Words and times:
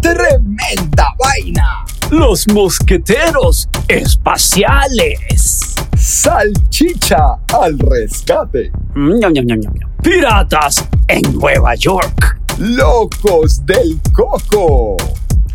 Tremenda 0.00 1.14
Vaina. 1.18 1.84
Los 2.10 2.46
mosqueteros 2.48 3.68
espaciales. 3.88 5.74
Salchicha 5.96 7.38
al 7.52 7.78
rescate. 7.78 8.70
Ñam. 8.94 9.34
Piratas 10.02 10.86
en 11.08 11.22
Nueva 11.38 11.74
York. 11.74 12.40
Locos 12.58 13.64
del 13.66 14.00
Coco. 14.12 14.96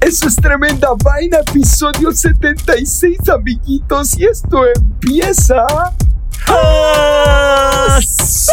Eso 0.02 0.28
es 0.28 0.36
Tremenda 0.36 0.90
Vaina, 1.04 1.40
episodio 1.48 2.12
76, 2.12 3.30
amiguitos. 3.30 4.18
Y 4.18 4.26
esto 4.26 4.66
empieza... 4.76 5.66
¡Así! 7.96 8.52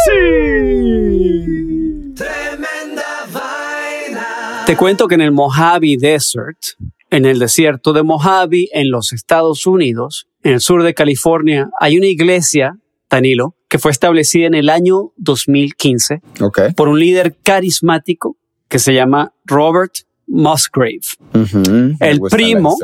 Tremenda 2.15 3.25
vaina. 3.33 3.48
Te 4.69 4.77
cuento 4.77 5.07
que 5.07 5.15
en 5.15 5.21
el 5.21 5.31
Mojave 5.31 5.97
Desert, 5.99 6.59
en 7.09 7.25
el 7.25 7.39
desierto 7.39 7.91
de 7.91 8.03
Mojave, 8.03 8.67
en 8.71 8.91
los 8.91 9.13
Estados 9.13 9.65
Unidos, 9.65 10.27
en 10.43 10.53
el 10.53 10.59
sur 10.61 10.83
de 10.83 10.93
California, 10.93 11.71
hay 11.79 11.97
una 11.97 12.05
iglesia, 12.05 12.77
Danilo, 13.09 13.55
que 13.67 13.79
fue 13.79 13.89
establecida 13.89 14.45
en 14.45 14.53
el 14.53 14.69
año 14.69 15.11
2015 15.17 16.21
Ok. 16.41 16.59
por 16.75 16.87
un 16.87 16.99
líder 16.99 17.35
carismático 17.41 18.37
que 18.67 18.77
se 18.77 18.93
llama 18.93 19.33
Robert 19.43 19.93
Musgrave. 20.27 20.99
El 21.99 22.19
primo-. 22.29 22.77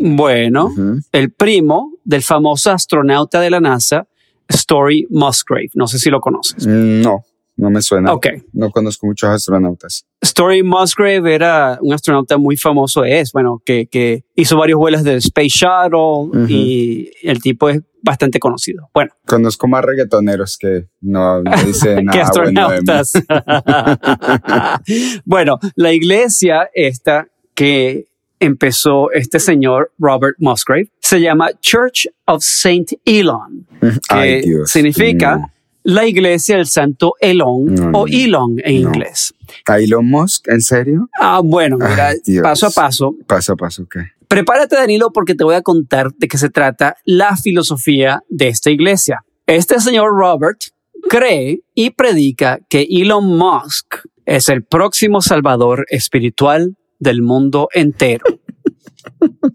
Bueno, 0.00 0.72
el 1.12 1.30
primo 1.30 1.92
del 2.02 2.24
famoso 2.24 2.72
astronauta 2.72 3.40
de 3.40 3.50
la 3.50 3.60
NASA, 3.60 4.08
Story 4.48 5.06
Musgrave. 5.10 5.68
No 5.74 5.86
sé 5.86 6.00
si 6.00 6.10
lo 6.10 6.20
conoces. 6.20 6.66
Mm, 6.66 7.02
No, 7.02 7.22
no 7.60 7.70
me 7.70 7.82
suena. 7.82 8.12
Ok. 8.12 8.26
No 8.52 8.70
conozco 8.70 9.06
muchos 9.06 9.28
astronautas. 9.28 10.06
Story 10.22 10.62
Musgrave 10.62 11.34
era 11.34 11.78
un 11.82 11.92
astronauta 11.92 12.38
muy 12.38 12.56
famoso, 12.56 13.04
es, 13.04 13.32
bueno, 13.32 13.62
que, 13.64 13.86
que 13.86 14.24
hizo 14.34 14.56
varios 14.56 14.78
vuelos 14.78 15.04
del 15.04 15.18
Space 15.18 15.50
Shuttle 15.50 16.46
y 16.48 17.10
el 17.22 17.40
tipo 17.42 17.68
es 17.68 17.82
bastante 18.02 18.38
conocido. 18.38 18.88
Bueno, 18.94 19.12
Conozco 19.26 19.68
más 19.68 19.84
reggaetoneros 19.84 20.56
que 20.56 20.86
no, 21.02 21.42
no 21.42 21.50
dicen 21.66 21.96
que 21.98 22.04
nada 22.04 22.14
mí. 22.14 22.20
astronautas. 22.20 23.12
bueno, 25.26 25.58
la 25.74 25.92
iglesia 25.92 26.70
esta 26.74 27.28
que 27.54 28.06
empezó 28.38 29.10
este 29.12 29.38
señor 29.38 29.92
Robert 29.98 30.36
Musgrave 30.38 30.90
se 31.00 31.20
llama 31.20 31.50
Church 31.60 32.08
of 32.24 32.42
Saint 32.42 32.92
Elon, 33.04 33.66
que 33.80 33.98
Ay, 34.08 34.44
significa. 34.64 35.52
La 35.82 36.06
iglesia 36.06 36.56
del 36.56 36.66
Santo 36.66 37.14
Elon 37.20 37.74
No, 37.74 38.00
o 38.00 38.06
Elon 38.06 38.56
en 38.64 38.82
no. 38.82 38.88
inglés. 38.88 39.34
¿A 39.66 39.78
Elon 39.78 40.06
Musk? 40.08 40.48
¿En 40.48 40.60
serio? 40.60 41.08
Ah, 41.18 41.40
bueno, 41.42 41.76
mira, 41.78 42.08
Ay, 42.08 42.18
Dios. 42.24 42.42
paso 42.42 42.66
a 42.66 42.70
paso. 42.70 43.14
Paso 43.26 43.52
a 43.52 43.56
paso, 43.56 43.86
¿qué? 43.90 44.00
Prepárate, 44.28 44.76
Danilo, 44.76 45.12
porque 45.12 45.34
te 45.34 45.42
voy 45.44 45.56
a 45.56 45.62
contar 45.62 46.12
de 46.14 46.28
qué 46.28 46.38
se 46.38 46.50
trata 46.50 46.96
la 47.04 47.36
filosofía 47.36 48.22
de 48.28 48.48
esta 48.48 48.70
iglesia. 48.70 49.24
Este 49.46 49.80
señor 49.80 50.10
Robert 50.16 50.60
cree 51.08 51.62
y 51.74 51.90
predica 51.90 52.60
que 52.68 52.86
Elon 52.88 53.26
Musk 53.36 53.96
es 54.26 54.48
el 54.48 54.62
próximo 54.62 55.20
salvador 55.22 55.84
espiritual 55.88 56.76
del 57.00 57.22
mundo 57.22 57.68
entero. 57.72 58.24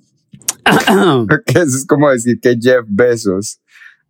Es 1.45 1.85
como 1.87 2.09
decir 2.09 2.39
que 2.41 2.57
Jeff 2.59 2.85
Bezos 2.87 3.59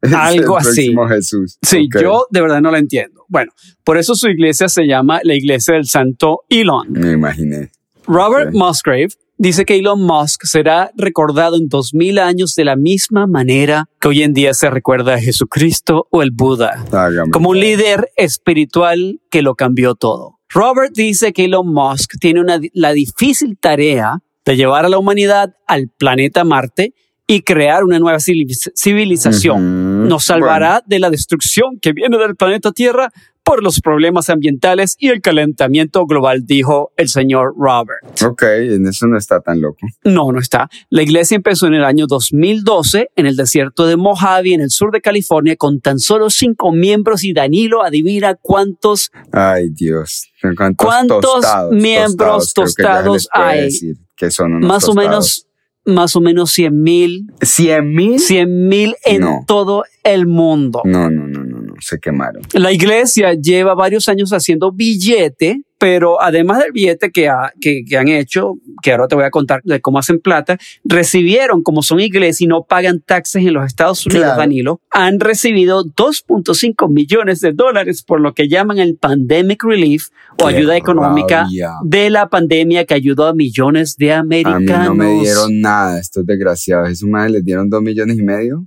Algo 0.18 0.60
el 0.60 0.68
así. 0.68 0.96
Jesús. 1.10 1.58
Sí, 1.62 1.88
yo 2.02 2.26
de 2.30 2.42
verdad 2.42 2.62
no 2.62 2.72
la 2.72 2.80
entiendo. 2.80 3.26
Bueno, 3.28 3.52
por 3.84 3.98
eso 3.98 4.16
su 4.16 4.28
iglesia 4.28 4.70
se 4.70 4.86
llama 4.86 5.20
la 5.24 5.34
iglesia 5.34 5.74
del 5.74 5.86
santo 5.86 6.42
Elon. 6.50 6.92
Me 6.92 7.12
imaginé. 7.12 7.72
Robert. 8.08 8.54
Musgrave 8.54 9.10
dice 9.38 9.66
que 9.66 9.78
Elon 9.78 10.02
Musk 10.02 10.46
será 10.46 10.92
recordado 10.96 11.58
en 11.58 11.68
2000 11.68 12.20
años 12.20 12.56
de 12.56 12.66
la 12.66 12.76
misma 12.76 13.28
manera 13.28 13.86
que 14.00 14.08
hoy 14.08 14.24
en 14.24 14.34
día 14.34 14.54
se 14.54 14.70
recuerda 14.70 15.16
a 15.16 15.20
Jesucristo 15.20 16.08
o 16.12 16.22
el 16.22 16.32
Buda, 16.32 16.86
Hágame. 16.92 17.32
como 17.32 17.50
un 17.50 17.60
líder 17.60 18.12
espiritual 18.16 19.20
que 19.30 19.42
lo 19.42 19.56
cambió 19.56 19.96
todo. 19.96 20.40
Robert 20.50 20.94
dice 20.94 21.34
que 21.34 21.46
Elon 21.46 21.74
Musk 21.74 22.18
tiene 22.20 22.40
una, 22.42 22.60
la 22.74 22.94
difícil 22.94 23.58
tarea 23.60 24.20
de 24.46 24.56
llevar 24.56 24.86
a 24.86 24.90
la 24.90 24.98
humanidad 24.98 25.56
al 25.68 25.90
planeta 25.90 26.44
Marte 26.44 26.94
y 27.28 27.42
crear 27.42 27.84
una 27.84 28.00
nueva 28.00 28.20
civiliz- 28.20 28.72
civilización. 28.76 29.58
Ujú. 30.02 30.10
Nos 30.10 30.26
salvará 30.26 30.84
de 30.86 31.00
la 31.00 31.10
destrucción 31.10 31.80
que 31.82 31.92
viene 31.94 32.18
del 32.18 32.36
planeta 32.36 32.72
Tierra 32.72 33.12
por 33.44 33.62
los 33.62 33.80
problemas 33.80 34.32
ambientales 34.32 34.96
y 34.98 35.10
el 35.10 35.22
calentamiento 35.22 36.08
global, 36.08 36.48
dijo 36.48 36.92
el 36.98 37.10
señor 37.10 37.54
Robert. 37.56 38.00
Bueno, 38.04 38.30
ok, 38.34 38.42
en 38.74 38.88
eso 38.88 39.06
no 39.06 39.20
está 39.20 39.40
tan 39.40 39.62
loco. 39.62 39.78
No, 40.04 40.32
no 40.32 40.40
está. 40.40 40.68
La 40.90 41.04
iglesia 41.04 41.36
empezó 41.36 41.68
en 41.68 41.76
el 41.76 41.84
año 41.84 42.08
2012 42.08 43.12
en 43.16 43.26
el 43.28 43.36
desierto 43.36 43.86
de 43.86 43.98
Mojave, 43.98 44.54
en 44.56 44.62
el 44.62 44.72
sur 44.72 44.92
de 44.92 45.00
California, 45.02 45.56
con 45.58 45.80
tan 45.80 46.00
solo 46.00 46.32
cinco 46.32 46.72
miembros 46.72 47.24
y 47.24 47.34
Danilo 47.34 47.84
adivina 47.84 48.34
cuántos 48.34 49.12
Ay, 49.32 49.70
Dios. 49.70 50.28
¿Cuántos, 50.58 50.88
¿Cuántos 50.88 51.22
tostados, 51.22 51.72
miembros 51.74 52.52
tostados 52.54 53.28
puede 53.32 53.48
hay? 53.48 53.62
decir 53.66 53.96
que 54.16 54.32
son 54.32 54.54
unos 54.56 54.68
más 54.68 54.84
o 54.86 54.88
tostados. 54.88 55.08
menos, 55.08 55.48
más 55.86 56.16
o 56.16 56.22
menos 56.22 56.52
100 56.52 56.82
mil, 56.82 57.28
¿Cien 57.42 57.94
mil? 57.94 58.20
100 58.20 58.68
mil 58.68 58.96
en 59.06 59.22
No. 59.22 59.44
todo 59.48 59.84
el 60.04 60.26
mundo. 60.28 60.82
No, 60.86 61.10
no, 61.10 61.28
no, 61.28 61.44
no, 61.44 61.62
no. 61.62 61.74
Se 61.80 62.00
quemaron. 62.00 62.42
La 62.54 62.72
iglesia 62.72 63.34
lleva 63.34 63.76
varios 63.76 64.08
años 64.10 64.32
haciendo 64.32 64.72
billete, 64.72 65.62
pero 65.86 66.20
además 66.20 66.58
del 66.64 66.72
billete 66.72 67.12
que, 67.12 67.30
ha- 67.30 67.54
que, 67.62 67.84
que 67.88 67.96
han 67.96 68.08
hecho, 68.08 68.56
que 68.82 68.92
ahora 68.92 69.08
te 69.08 69.14
voy 69.14 69.24
a 69.24 69.30
contar 69.30 69.62
de 69.64 69.80
cómo 69.82 70.00
hacen 70.00 70.18
plata, 70.20 70.58
recibieron, 70.84 71.62
como 71.62 71.84
son 71.84 72.00
iglesia 72.00 72.44
y 72.46 72.48
no 72.48 72.64
pagan 72.64 73.02
taxes 73.02 73.46
en 73.46 73.54
los 73.54 73.68
Estados 73.68 74.04
Unidos, 74.08 74.24
Claro. 74.26 74.40
Danilo, 74.40 74.82
han 74.90 75.20
recibido 75.20 75.86
2.5 75.86 76.92
millones 76.92 77.40
de 77.40 77.52
dólares 77.54 78.02
por 78.02 78.20
lo 78.20 78.34
que 78.34 78.48
llaman 78.50 78.80
el 78.80 78.96
Pandemic 78.98 79.64
Relief 79.64 80.08
o 80.42 80.48
Qué 80.48 80.56
ayuda 80.56 80.76
económica 80.76 81.44
rabia. 81.44 81.70
de 81.84 82.10
la 82.10 82.30
pandemia 82.30 82.86
que 82.86 82.96
ayudó 82.96 83.28
a 83.28 83.34
millones 83.36 83.96
de 83.96 84.12
A 84.12 84.24
mí 84.24 84.38
americanos. 84.42 84.88
no 84.88 84.96
me 84.96 85.20
dieron 85.22 85.62
nada, 85.62 86.00
estos 86.00 86.26
desgraciados. 86.26 86.90
¿Esos 86.90 87.08
madres 87.08 87.32
les 87.34 87.46
dieron 87.46 87.70
dos 87.70 87.84
millones 87.84 88.18
y 88.18 88.24
medio? 88.24 88.66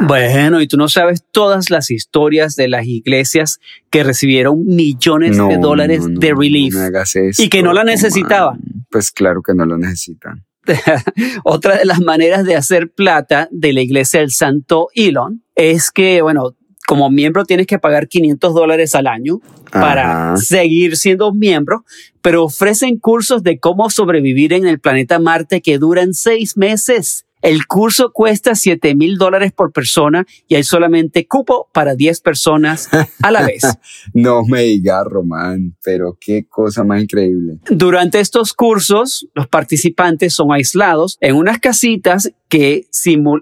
Bueno, 0.00 0.60
y 0.60 0.68
tú 0.68 0.76
no 0.76 0.88
sabes 0.88 1.24
todas 1.30 1.70
las 1.70 1.90
historias 1.90 2.56
de 2.56 2.68
las 2.68 2.86
iglesias 2.86 3.60
que 3.90 4.04
recibieron 4.04 4.64
millones 4.64 5.36
No, 5.36 5.48
de 5.48 5.58
dólares 5.58 6.00
no, 6.02 6.08
no, 6.08 6.20
de 6.20 6.34
relief. 6.34 6.74
y 7.38 7.48
que 7.48 7.62
no 7.62 7.72
la 7.72 7.84
necesitaban. 7.84 8.60
man. 8.60 8.86
Pues 8.90 9.10
claro 9.10 9.42
que 9.42 9.54
no 9.54 9.66
lo 9.66 9.76
necesitan. 9.78 10.44
Otra 11.44 11.76
de 11.78 11.84
las 11.84 12.00
maneras 12.00 12.44
de 12.44 12.56
hacer 12.56 12.90
plata 12.90 13.48
de 13.50 13.72
la 13.72 13.80
iglesia 13.80 14.20
del 14.20 14.30
Santo 14.30 14.88
Elon 14.94 15.42
es 15.54 15.90
que, 15.90 16.22
bueno, 16.22 16.54
como 16.86 17.10
miembro 17.10 17.44
tienes 17.44 17.66
que 17.66 17.78
pagar 17.78 18.08
500 18.08 18.54
dólares 18.54 18.94
al 18.94 19.06
año 19.06 19.40
para 19.70 20.36
seguir 20.38 20.96
siendo 20.96 21.34
miembro, 21.34 21.84
pero 22.22 22.44
ofrecen 22.44 22.98
cursos 22.98 23.42
de 23.42 23.58
cómo 23.58 23.90
sobrevivir 23.90 24.54
en 24.54 24.66
el 24.66 24.80
planeta 24.80 25.18
Marte 25.18 25.60
que 25.60 25.78
duran 25.78 26.14
seis 26.14 26.56
meses. 26.56 27.26
El 27.42 27.66
curso 27.66 28.12
cuesta 28.12 28.54
7 28.54 28.94
mil 28.94 29.16
dólares 29.16 29.52
por 29.52 29.72
persona 29.72 30.26
y 30.48 30.56
hay 30.56 30.64
solamente 30.64 31.26
cupo 31.26 31.68
para 31.72 31.94
10 31.94 32.20
personas 32.20 32.88
a 33.22 33.30
la 33.30 33.46
vez. 33.46 33.62
No 34.14 34.42
me 34.44 34.62
digas, 34.62 35.04
Román, 35.04 35.76
pero 35.84 36.16
qué 36.20 36.46
cosa 36.48 36.82
más 36.82 37.02
increíble. 37.02 37.58
Durante 37.70 38.20
estos 38.20 38.52
cursos, 38.52 39.28
los 39.34 39.46
participantes 39.48 40.34
son 40.34 40.52
aislados 40.52 41.18
en 41.20 41.36
unas 41.36 41.58
casitas 41.58 42.32
que 42.48 42.86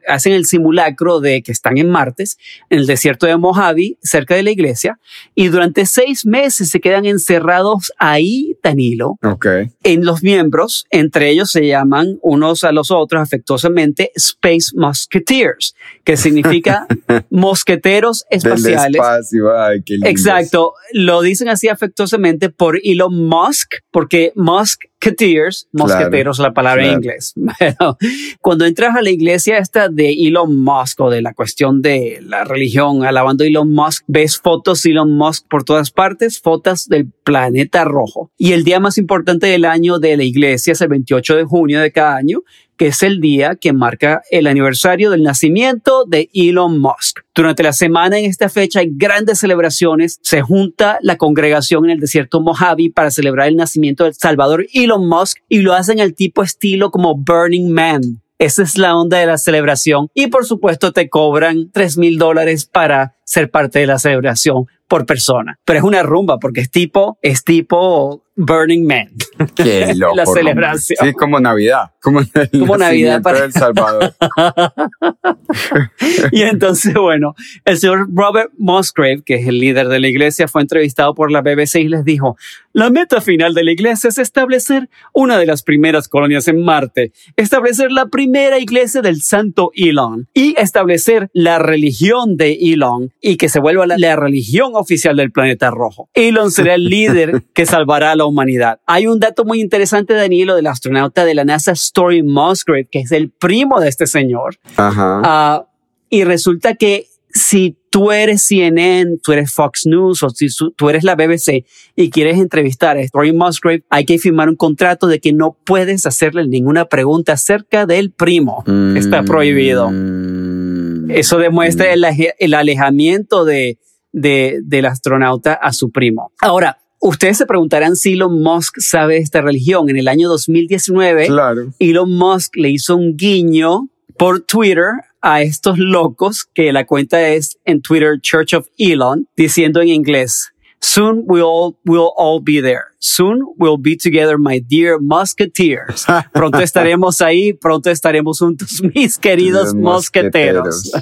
hacen 0.08 0.32
el 0.32 0.46
simulacro 0.46 1.20
de 1.20 1.42
que 1.42 1.52
están 1.52 1.78
en 1.78 1.88
Martes, 1.88 2.38
en 2.70 2.80
el 2.80 2.86
desierto 2.86 3.26
de 3.26 3.36
Mojave, 3.36 3.96
cerca 4.02 4.34
de 4.34 4.42
la 4.42 4.50
iglesia, 4.50 4.98
y 5.34 5.46
durante 5.48 5.86
seis 5.86 6.26
meses 6.26 6.70
se 6.70 6.80
quedan 6.80 7.06
encerrados 7.06 7.92
ahí, 7.98 8.56
Danilo, 8.64 9.16
Ok. 9.22 9.46
en 9.84 10.04
los 10.04 10.24
miembros, 10.24 10.86
entre 10.90 11.30
ellos 11.30 11.52
se 11.52 11.66
llaman 11.68 12.18
unos 12.20 12.64
a 12.64 12.72
los 12.72 12.90
otros 12.90 13.22
afectuosamente 13.22 13.85
Space 14.14 14.72
Musketeers, 14.74 15.74
que 16.04 16.16
significa 16.16 16.86
mosqueteros 17.30 18.24
Del 18.30 18.38
espaciales. 18.38 18.94
espacio, 18.94 19.58
ay, 19.58 19.82
qué 19.84 19.94
lindo. 19.94 20.08
Exacto, 20.08 20.72
lo 20.92 21.22
dicen 21.22 21.48
así 21.48 21.68
afectuosamente 21.68 22.50
por 22.50 22.78
Elon 22.82 23.26
Musk, 23.28 23.74
porque 23.90 24.32
Musk 24.34 24.84
musketeers, 25.06 25.68
mosqueteros, 25.72 26.38
la 26.38 26.52
palabra 26.52 26.82
en 26.82 26.88
claro. 26.88 27.02
inglés. 27.02 27.34
Bueno, 27.58 27.96
cuando 28.40 28.66
entras 28.66 28.96
a 28.96 29.02
la 29.02 29.10
iglesia 29.10 29.58
esta 29.58 29.88
de 29.88 30.12
Elon 30.12 30.62
Musk 30.62 31.00
o 31.00 31.10
de 31.10 31.22
la 31.22 31.32
cuestión 31.32 31.80
de 31.80 32.18
la 32.22 32.44
religión, 32.44 33.04
alabando 33.04 33.44
a 33.44 33.46
Elon 33.46 33.70
Musk, 33.70 34.04
ves 34.06 34.38
fotos 34.38 34.82
de 34.82 34.90
Elon 34.90 35.16
Musk 35.16 35.46
por 35.48 35.64
todas 35.64 35.90
partes, 35.90 36.40
fotos 36.40 36.86
del 36.88 37.10
planeta 37.24 37.84
rojo. 37.84 38.30
Y 38.36 38.52
el 38.52 38.64
día 38.64 38.80
más 38.80 38.98
importante 38.98 39.46
del 39.46 39.64
año 39.64 39.98
de 39.98 40.16
la 40.16 40.24
iglesia 40.24 40.72
es 40.72 40.80
el 40.80 40.88
28 40.88 41.36
de 41.36 41.44
junio 41.44 41.80
de 41.80 41.92
cada 41.92 42.16
año, 42.16 42.42
que 42.76 42.88
es 42.88 43.02
el 43.02 43.20
día 43.20 43.56
que 43.56 43.72
marca 43.72 44.22
el 44.30 44.46
aniversario 44.46 45.10
del 45.10 45.22
nacimiento 45.22 46.04
de 46.06 46.30
Elon 46.34 46.78
Musk. 46.78 47.20
Durante 47.34 47.62
la 47.62 47.72
semana 47.72 48.18
en 48.18 48.24
esta 48.24 48.48
fecha 48.48 48.80
hay 48.80 48.90
grandes 48.92 49.38
celebraciones. 49.38 50.18
Se 50.22 50.42
junta 50.42 50.98
la 51.02 51.16
congregación 51.16 51.84
en 51.84 51.92
el 51.92 52.00
desierto 52.00 52.40
Mojave 52.40 52.90
para 52.94 53.10
celebrar 53.10 53.48
el 53.48 53.56
nacimiento 53.56 54.04
del 54.04 54.14
Salvador 54.14 54.66
Elon 54.72 55.08
Musk 55.08 55.38
y 55.48 55.58
lo 55.58 55.74
hacen 55.74 56.00
al 56.00 56.14
tipo 56.14 56.42
estilo 56.42 56.90
como 56.90 57.16
Burning 57.16 57.70
Man. 57.70 58.22
Esa 58.38 58.62
es 58.62 58.76
la 58.76 58.94
onda 58.94 59.18
de 59.18 59.26
la 59.26 59.38
celebración. 59.38 60.08
Y 60.12 60.26
por 60.26 60.44
supuesto 60.44 60.92
te 60.92 61.08
cobran 61.08 61.70
3 61.72 61.96
mil 61.96 62.18
dólares 62.18 62.66
para 62.66 63.14
ser 63.24 63.50
parte 63.50 63.78
de 63.78 63.86
la 63.86 63.98
celebración 63.98 64.66
por 64.88 65.06
persona. 65.06 65.58
Pero 65.64 65.78
es 65.80 65.84
una 65.84 66.02
rumba 66.02 66.38
porque 66.38 66.60
es 66.60 66.70
tipo, 66.70 67.18
es 67.22 67.44
tipo 67.44 68.22
Burning 68.36 68.86
Man. 68.86 69.08
Qué 69.54 69.94
loco. 69.96 70.14
La 70.16 70.26
celebración. 70.26 70.98
Sí, 71.06 71.12
como 71.14 71.40
Navidad. 71.40 71.92
Como, 72.00 72.20
el 72.20 72.28
Como 72.58 72.76
Navidad 72.76 73.22
para- 73.22 73.40
del 73.42 73.52
Salvador. 73.52 74.14
y 76.32 76.42
entonces, 76.42 76.94
bueno, 76.94 77.34
el 77.64 77.78
señor 77.78 78.06
Robert 78.14 78.50
Musgrave, 78.58 79.22
que 79.24 79.36
es 79.36 79.46
el 79.46 79.58
líder 79.58 79.88
de 79.88 80.00
la 80.00 80.08
iglesia, 80.08 80.48
fue 80.48 80.62
entrevistado 80.62 81.14
por 81.14 81.30
la 81.30 81.40
BBC 81.42 81.76
y 81.76 81.88
les 81.88 82.04
dijo, 82.04 82.36
la 82.72 82.90
meta 82.90 83.20
final 83.20 83.54
de 83.54 83.64
la 83.64 83.72
iglesia 83.72 84.08
es 84.08 84.18
establecer 84.18 84.88
una 85.12 85.38
de 85.38 85.46
las 85.46 85.62
primeras 85.62 86.08
colonias 86.08 86.46
en 86.48 86.62
Marte, 86.62 87.12
establecer 87.36 87.90
la 87.90 88.06
primera 88.06 88.58
iglesia 88.58 89.00
del 89.02 89.22
santo 89.22 89.70
Elon 89.74 90.28
y 90.34 90.54
establecer 90.58 91.28
la 91.32 91.58
religión 91.58 92.36
de 92.36 92.52
Elon 92.72 93.12
y 93.20 93.36
que 93.36 93.48
se 93.48 93.60
vuelva 93.60 93.86
la, 93.86 93.96
la 93.98 94.16
religión 94.16 94.72
oficial 94.78 95.16
del 95.16 95.32
planeta 95.32 95.70
rojo. 95.70 96.08
Elon 96.14 96.50
será 96.50 96.74
el 96.74 96.84
líder 96.84 97.42
que 97.54 97.66
salvará 97.66 98.12
a 98.12 98.16
la 98.16 98.24
humanidad. 98.24 98.80
Hay 98.86 99.06
un 99.06 99.20
dato 99.20 99.44
muy 99.44 99.60
interesante, 99.60 100.14
Danilo, 100.14 100.54
del 100.54 100.66
astronauta 100.66 101.24
de 101.24 101.34
la 101.34 101.44
NASA, 101.44 101.72
Story 101.72 102.22
Musgrave, 102.22 102.86
que 102.90 103.00
es 103.00 103.12
el 103.12 103.30
primo 103.30 103.80
de 103.80 103.88
este 103.88 104.06
señor. 104.06 104.56
Ajá. 104.76 105.20
Ah, 105.24 105.66
y 106.10 106.24
resulta 106.24 106.74
que 106.74 107.06
si 107.36 107.76
tú 107.90 108.12
eres 108.12 108.42
CNN, 108.42 109.18
tú 109.22 109.32
eres 109.32 109.52
Fox 109.52 109.86
News 109.86 110.22
o 110.22 110.30
si 110.30 110.48
tú 110.76 110.90
eres 110.90 111.04
la 111.04 111.14
BBC 111.14 111.64
y 111.94 112.10
quieres 112.10 112.38
entrevistar 112.38 112.96
a 112.96 113.00
Story 113.00 113.32
Musgrave, 113.32 113.84
hay 113.90 114.04
que 114.04 114.18
firmar 114.18 114.48
un 114.48 114.56
contrato 114.56 115.06
de 115.06 115.20
que 115.20 115.32
no 115.32 115.56
puedes 115.64 116.06
hacerle 116.06 116.46
ninguna 116.46 116.86
pregunta 116.86 117.32
acerca 117.34 117.86
del 117.86 118.10
primo. 118.10 118.64
Está 118.96 119.22
prohibido. 119.22 119.90
Mm. 119.90 121.10
Eso 121.10 121.38
demuestra 121.38 121.92
el, 121.92 122.04
el 122.38 122.54
alejamiento 122.54 123.44
de, 123.44 123.78
de- 124.18 124.60
del 124.64 124.86
astronauta 124.86 125.52
a 125.52 125.72
su 125.74 125.90
primo. 125.90 126.32
Ahora, 126.40 126.78
ustedes 127.00 127.36
se 127.36 127.44
preguntarán 127.44 127.96
si 127.96 128.14
Elon 128.14 128.42
Musk 128.42 128.78
sabe 128.80 129.18
esta 129.18 129.42
religión. 129.42 129.90
En 129.90 129.98
el 129.98 130.08
año 130.08 130.28
2019, 130.30 131.26
Claro. 131.26 131.72
Elon 131.78 132.10
Musk 132.12 132.56
le 132.56 132.70
hizo 132.70 132.96
un 132.96 133.14
guiño 133.14 133.88
por 134.18 134.40
Twitter 134.40 134.86
a 135.20 135.42
estos 135.42 135.78
locos, 135.78 136.46
que 136.54 136.72
la 136.72 136.86
cuenta 136.86 137.28
es 137.28 137.58
en 137.66 137.82
Twitter 137.82 138.18
Church 138.22 138.54
of 138.54 138.68
Elon, 138.78 139.28
diciendo 139.36 139.82
en 139.82 139.88
inglés, 139.88 140.52
Soon 140.86 141.24
we'll 141.26 141.42
all, 141.44 141.78
we'll 141.84 142.12
all 142.16 142.38
be 142.38 142.60
there. 142.60 142.92
Soon 143.00 143.42
we'll 143.58 143.76
be 143.76 143.96
together, 143.96 144.38
my 144.38 144.60
dear 144.60 145.00
Musketeers. 145.00 146.06
Pronto 146.32 146.60
estaremos 146.60 147.20
ahí, 147.20 147.52
pronto 147.52 147.90
estaremos 147.90 148.38
juntos, 148.38 148.80
mis 148.94 149.18
queridos 149.18 149.74
mosqueteros. 149.74 150.92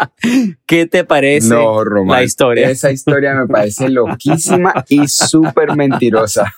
¿Qué 0.66 0.86
te 0.86 1.04
parece 1.04 1.50
No, 1.50 1.84
Román. 1.84 2.20
la 2.20 2.24
historia? 2.24 2.70
Esa 2.70 2.90
historia 2.90 3.34
me 3.34 3.46
parece 3.46 3.90
loquísima 3.90 4.72
y 4.88 5.06
súper 5.08 5.76
mentirosa. 5.76 6.54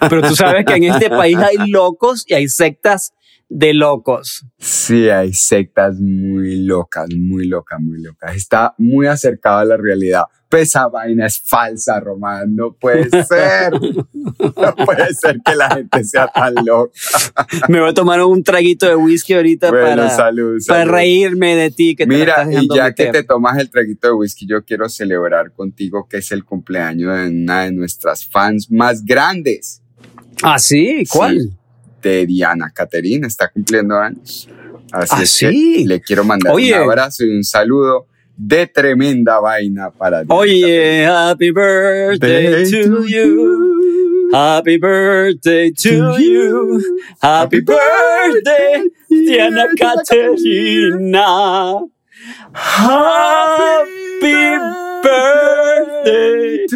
Pero 0.00 0.22
tú 0.22 0.34
sabes 0.34 0.64
que 0.66 0.74
en 0.74 0.84
este 0.84 1.10
país 1.10 1.36
hay 1.36 1.68
locos 1.70 2.24
y 2.26 2.34
hay 2.34 2.48
sectas 2.48 3.12
de 3.50 3.74
locos. 3.74 4.46
Sí, 4.58 5.10
hay 5.10 5.34
sectas 5.34 5.98
muy 6.00 6.64
locas, 6.64 7.08
muy 7.14 7.48
locas, 7.48 7.80
muy 7.80 8.00
locas. 8.00 8.36
Está 8.36 8.74
muy 8.78 9.06
acercado 9.06 9.58
a 9.58 9.64
la 9.64 9.76
realidad. 9.76 10.22
Pues 10.48 10.68
esa 10.68 10.88
vaina 10.88 11.26
es 11.26 11.38
falsa, 11.40 12.00
Román. 12.00 12.54
No 12.54 12.72
puede 12.72 13.08
ser. 13.24 13.72
No 13.72 14.74
puede 14.84 15.14
ser 15.14 15.40
que 15.44 15.54
la 15.54 15.68
gente 15.70 16.04
sea 16.04 16.28
tan 16.28 16.54
loca. 16.64 16.92
Me 17.68 17.80
voy 17.80 17.90
a 17.90 17.94
tomar 17.94 18.22
un 18.22 18.42
traguito 18.42 18.86
de 18.86 18.96
whisky 18.96 19.34
ahorita 19.34 19.70
Bueno, 19.70 20.02
para, 20.02 20.10
salud, 20.10 20.60
para 20.66 20.84
reírme 20.84 21.54
de 21.56 21.70
ti. 21.70 21.94
Que 21.94 22.06
Mira, 22.06 22.46
y 22.50 22.68
ya 22.74 22.94
que 22.94 23.06
te 23.06 23.24
tomas 23.24 23.58
el 23.58 23.68
traguito 23.68 24.08
de 24.08 24.14
whisky, 24.14 24.46
yo 24.46 24.64
quiero 24.64 24.88
celebrar 24.88 25.52
contigo 25.52 26.06
que 26.08 26.18
es 26.18 26.30
el 26.32 26.44
cumpleaños 26.44 27.16
de 27.16 27.28
una 27.28 27.64
de 27.64 27.72
nuestras 27.72 28.26
fans 28.26 28.70
más 28.70 29.04
grandes, 29.04 29.82
Ah, 30.42 30.58
sí, 30.58 31.04
¿cuál? 31.10 31.38
Sí. 31.38 31.50
De 32.02 32.26
Diana 32.26 32.70
Caterina, 32.74 33.26
está 33.26 33.48
cumpliendo 33.48 33.98
años. 33.98 34.48
Así 34.92 35.14
Ah, 35.16 35.22
es 35.22 35.30
sí. 35.30 35.46
que 35.46 35.84
le 35.86 36.00
quiero 36.00 36.24
mandar 36.24 36.52
Oye. 36.54 36.74
un 36.76 36.82
abrazo 36.90 37.24
y 37.24 37.36
un 37.36 37.44
saludo 37.44 38.06
de 38.36 38.66
tremenda 38.66 39.38
vaina 39.38 39.90
para 39.90 40.24
Diana 40.24 40.34
Oye, 40.40 41.06
happy 41.06 41.50
birthday 41.52 42.68
to 42.70 43.06
you. 43.06 44.30
Happy 44.32 44.78
birthday 44.78 45.70
to 45.72 46.16
you. 46.18 46.80
Happy 47.20 47.60
birthday, 47.60 48.82
Diana 49.08 49.66
Caterina. 49.76 51.80
Happy 52.52 54.34
birthday 55.02 56.66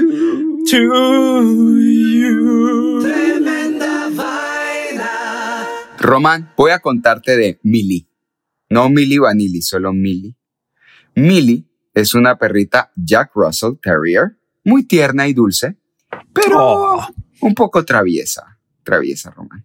to 0.67 1.81
you. 1.81 2.84
Román, 6.09 6.53
voy 6.59 6.71
a 6.71 6.81
contarte 6.81 7.35
de 7.35 7.59
Millie. 7.63 8.07
No 8.69 8.91
Millie 8.91 9.19
Vanilli, 9.21 9.63
solo 9.63 9.95
Millie. 9.95 10.37
Millie 11.15 11.65
es 11.95 12.13
una 12.15 12.37
perrita 12.37 12.93
Jack 12.95 13.31
Russell 13.35 13.79
Terrier, 13.83 14.37
muy 14.65 14.85
tierna 14.85 15.27
y 15.29 15.33
dulce, 15.33 15.79
pero 16.35 16.59
Oh. 16.61 17.07
un 17.41 17.55
poco 17.55 17.87
traviesa. 17.87 18.59
Traviesa, 18.83 19.31
Román. 19.31 19.65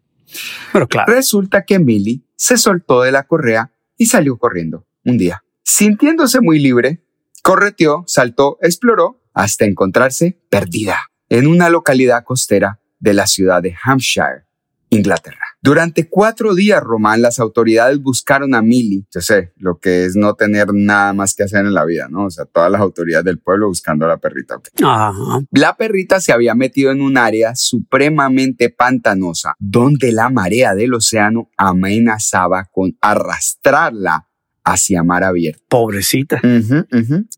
Pero 0.71 0.87
claro. 0.87 1.13
Resulta 1.13 1.65
que 1.65 1.77
Millie 1.77 2.23
se 2.37 2.57
soltó 2.57 3.01
de 3.01 3.11
la 3.11 3.23
correa 3.27 3.73
y 3.97 4.05
salió 4.05 4.37
corriendo 4.37 4.87
un 5.03 5.17
día. 5.17 5.43
Sintiéndose 5.63 6.39
muy 6.39 6.59
libre, 6.59 7.03
correteó, 7.43 8.05
saltó, 8.07 8.57
exploró 8.61 9.21
hasta 9.33 9.65
encontrarse 9.65 10.39
perdida 10.49 10.99
en 11.27 11.47
una 11.47 11.69
localidad 11.69 12.23
costera 12.23 12.79
de 12.99 13.13
la 13.13 13.27
ciudad 13.27 13.61
de 13.61 13.75
Hampshire, 13.83 14.45
Inglaterra. 14.89 15.48
Durante 15.61 16.07
cuatro 16.07 16.55
días, 16.55 16.81
Román, 16.81 17.21
las 17.21 17.39
autoridades 17.39 18.01
buscaron 18.01 18.55
a 18.55 18.61
Millie. 18.61 19.05
Yo 19.13 19.19
sé, 19.19 19.51
lo 19.57 19.77
que 19.77 20.05
es 20.05 20.15
no 20.15 20.35
tener 20.35 20.67
nada 20.73 21.11
más 21.11 21.35
que 21.35 21.43
hacer 21.43 21.65
en 21.65 21.73
la 21.73 21.83
vida, 21.83 22.07
¿no? 22.09 22.25
O 22.25 22.29
sea, 22.29 22.45
todas 22.45 22.71
las 22.71 22.79
autoridades 22.79 23.25
del 23.25 23.39
pueblo 23.39 23.67
buscando 23.67 24.05
a 24.05 24.07
la 24.07 24.17
perrita. 24.17 24.61
Ajá. 24.81 25.41
La 25.51 25.75
perrita 25.75 26.21
se 26.21 26.31
había 26.31 26.55
metido 26.55 26.91
en 26.91 27.01
un 27.01 27.17
área 27.17 27.55
supremamente 27.55 28.69
pantanosa, 28.69 29.55
donde 29.59 30.13
la 30.13 30.29
marea 30.29 30.75
del 30.75 30.93
océano 30.93 31.49
amenazaba 31.57 32.69
con 32.71 32.97
arrastrarla 33.01 34.28
hacia 34.71 35.03
mar 35.03 35.23
abierto. 35.23 35.63
Pobrecita. 35.67 36.41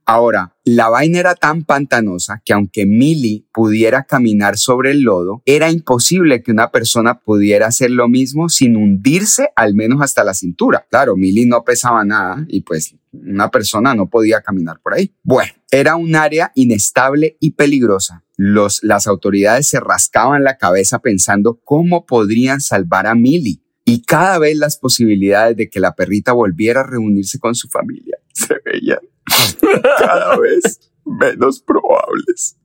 Ahora, 0.06 0.56
la 0.64 0.90
vaina 0.90 1.20
era 1.20 1.36
tan 1.36 1.64
pantanosa 1.64 2.42
que 2.46 2.54
aunque 2.54 2.86
Millie 2.86 3.46
pudiera 3.54 4.04
caminar 4.04 4.58
sobre 4.58 4.92
el 4.92 5.02
lodo, 5.02 5.42
era 5.46 5.72
imposible 5.72 6.44
que 6.44 6.52
una 6.52 6.72
persona 6.72 7.20
pudiera 7.20 7.68
hacer 7.68 7.92
lo 7.92 8.08
mismo 8.08 8.50
sin 8.50 8.76
hundirse 8.76 9.50
al 9.56 9.74
menos 9.74 10.02
hasta 10.02 10.24
la 10.24 10.34
cintura. 10.34 10.86
Claro, 10.90 11.16
Millie 11.16 11.46
no 11.46 11.64
pesaba 11.64 12.06
nada 12.06 12.46
y 12.48 12.62
pues 12.62 12.96
una 13.12 13.50
persona 13.50 13.96
no 13.96 14.10
podía 14.10 14.42
caminar 14.42 14.80
por 14.82 14.94
ahí. 14.94 15.14
Bueno, 15.24 15.52
era 15.72 15.96
un 15.96 16.16
área 16.16 16.52
inestable 16.56 17.38
y 17.40 17.52
peligrosa. 17.52 18.24
Los, 18.38 18.84
las 18.84 19.08
autoridades 19.08 19.68
se 19.68 19.80
rascaban 19.80 20.44
la 20.44 20.58
cabeza 20.58 21.00
pensando 21.00 21.60
cómo 21.64 22.06
podrían 22.06 22.62
salvar 22.62 23.08
a 23.08 23.16
Millie. 23.16 23.62
Y 23.92 24.04
cada 24.04 24.40
vez 24.40 24.58
las 24.58 24.78
posibilidades 24.78 25.58
de 25.58 25.70
que 25.70 25.80
la 25.80 25.96
perrita 25.96 26.32
volviera 26.34 26.82
a 26.82 26.88
reunirse 26.88 27.40
con 27.40 27.56
su 27.56 27.68
familia 27.68 28.18
se 28.34 28.56
veían 28.66 29.00
cada 29.98 30.38
vez 30.38 30.92
menos 31.06 31.62
probables. 31.62 32.58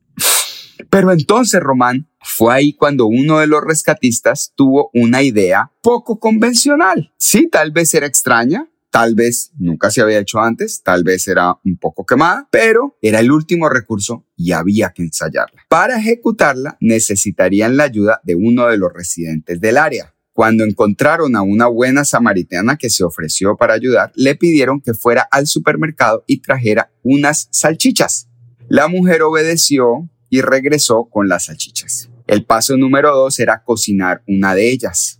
Pero 0.89 1.11
entonces, 1.11 1.59
Román, 1.59 2.07
fue 2.21 2.53
ahí 2.53 2.73
cuando 2.73 3.07
uno 3.07 3.39
de 3.39 3.47
los 3.47 3.63
rescatistas 3.63 4.53
tuvo 4.55 4.89
una 4.93 5.23
idea 5.23 5.71
poco 5.81 6.19
convencional. 6.19 7.11
Sí, 7.17 7.49
tal 7.49 7.71
vez 7.71 7.93
era 7.93 8.05
extraña, 8.05 8.69
Tal 8.89 9.15
vez 9.15 9.51
nunca 9.59 9.91
se 9.91 10.01
había 10.01 10.19
hecho 10.19 10.39
antes, 10.39 10.81
tal 10.81 11.03
vez 11.03 11.27
era 11.27 11.59
un 11.63 11.77
poco 11.77 12.05
quemada, 12.05 12.47
pero 12.49 12.97
era 13.01 13.19
el 13.19 13.31
último 13.31 13.69
recurso 13.69 14.25
y 14.35 14.53
había 14.53 14.91
que 14.91 15.03
ensayarla. 15.03 15.61
Para 15.67 15.99
ejecutarla 15.99 16.77
necesitarían 16.79 17.77
la 17.77 17.83
ayuda 17.83 18.21
de 18.23 18.35
uno 18.35 18.67
de 18.67 18.77
los 18.77 18.91
residentes 18.93 19.59
del 19.59 19.77
área. 19.77 20.15
Cuando 20.37 20.63
encontraron 20.63 21.35
a 21.35 21.41
una 21.41 21.65
buena 21.65 22.05
samaritana 22.05 22.77
que 22.77 22.91
se 22.91 23.03
ofreció 23.03 23.57
para 23.57 23.73
ayudar, 23.73 24.11
le 24.13 24.35
pidieron 24.35 24.79
que 24.79 24.93
fuera 24.93 25.27
al 25.31 25.47
supermercado 25.47 26.23
y 26.27 26.41
trajera 26.41 26.91
unas 27.01 27.47
salchichas. 27.49 28.29
La 28.67 28.87
mujer 28.87 29.23
obedeció 29.23 30.07
y 30.29 30.41
regresó 30.41 31.05
con 31.05 31.27
las 31.27 31.45
salchichas. 31.45 32.11
El 32.27 32.45
paso 32.45 32.77
número 32.77 33.15
dos 33.15 33.39
era 33.39 33.63
cocinar 33.63 34.21
una 34.27 34.53
de 34.53 34.69
ellas, 34.69 35.19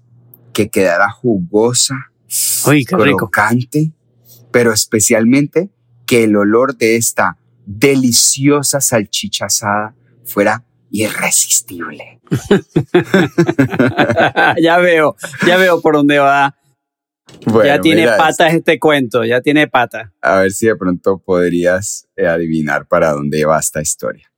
que 0.54 0.70
quedara 0.70 1.10
jugosa, 1.10 1.96
Uy, 2.68 2.86
rico. 2.88 3.18
crocante, 3.18 3.94
pero 4.52 4.72
especialmente 4.72 5.72
que 6.06 6.26
el 6.26 6.36
olor 6.36 6.78
de 6.78 6.96
esta 6.96 7.40
deliciosa 7.66 8.82
salchicha 8.82 9.46
asada 9.46 9.96
fuera 10.24 10.64
irresistible. 10.92 12.20
ya 14.62 14.78
veo, 14.78 15.16
ya 15.46 15.58
veo 15.58 15.82
por 15.82 15.96
dónde 15.96 16.20
va. 16.20 16.56
ya 17.64 17.82
tiene 17.82 18.08
patas 18.08 18.54
este 18.54 18.80
cuento, 18.80 19.26
ya 19.26 19.42
tiene 19.42 19.68
patas. 19.68 20.12
A 20.22 20.42
ver 20.42 20.52
si 20.52 20.68
de 20.68 20.76
pronto 20.76 21.20
podrías 21.20 22.08
eh, 22.16 22.28
adivinar 22.28 22.88
para 22.88 23.12
dónde 23.12 23.46
va 23.46 23.60
esta 23.60 23.82
historia. 23.82 24.32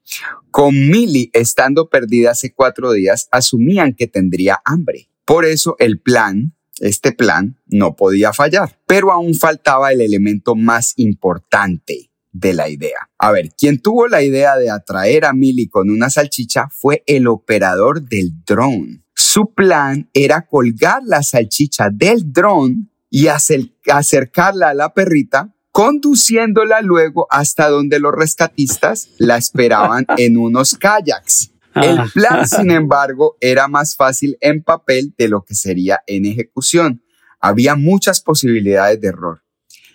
Con 0.51 0.73
Millie 0.73 1.29
estando 1.33 1.89
perdida 1.89 2.31
hace 2.31 2.53
cuatro 2.53 2.91
días, 2.91 3.27
asumían 3.31 3.93
que 3.93 4.07
tendría 4.07 4.59
hambre. 4.65 5.09
Por 5.25 5.45
eso 5.45 5.75
el 5.77 5.99
plan, 5.99 6.55
este 6.79 7.11
plan, 7.11 7.59
no 7.67 7.95
podía 7.95 8.33
fallar. 8.33 8.79
Pero 8.87 9.11
aún 9.11 9.35
faltaba 9.35 9.91
el 9.91 10.01
elemento 10.01 10.55
más 10.55 10.93
importante 10.95 12.08
de 12.31 12.53
la 12.53 12.69
idea. 12.69 13.09
A 13.17 13.31
ver, 13.31 13.49
quien 13.57 13.81
tuvo 13.81 14.07
la 14.07 14.21
idea 14.21 14.55
de 14.57 14.69
atraer 14.69 15.25
a 15.25 15.33
Millie 15.33 15.69
con 15.69 15.89
una 15.89 16.09
salchicha 16.09 16.69
fue 16.69 17.03
el 17.07 17.27
operador 17.27 18.01
del 18.01 18.31
dron. 18.45 19.03
Su 19.15 19.53
plan 19.53 20.09
era 20.13 20.45
colgar 20.45 21.01
la 21.05 21.23
salchicha 21.23 21.89
del 21.91 22.31
dron 22.31 22.89
y 23.09 23.25
acer- 23.25 23.73
acercarla 23.91 24.69
a 24.69 24.73
la 24.73 24.93
perrita, 24.93 25.53
conduciéndola 25.71 26.81
luego 26.81 27.27
hasta 27.29 27.67
donde 27.69 27.99
los 27.99 28.13
rescatistas 28.13 29.09
la 29.17 29.37
esperaban 29.37 30.05
en 30.17 30.37
unos 30.37 30.75
kayaks. 30.75 31.51
El 31.75 31.99
Ah. 31.99 32.07
plan, 32.13 32.47
sin 32.47 32.71
embargo, 32.71 33.35
era 33.41 33.67
más 33.67 33.95
fácil 33.95 34.37
en 34.41 34.63
papel 34.63 35.13
de 35.17 35.27
lo 35.29 35.43
que 35.43 35.55
sería 35.55 35.99
en 36.07 36.25
ejecución. 36.25 37.03
Había 37.39 37.75
muchas 37.75 38.21
posibilidades 38.21 38.99
de 39.01 39.07
error. 39.09 39.41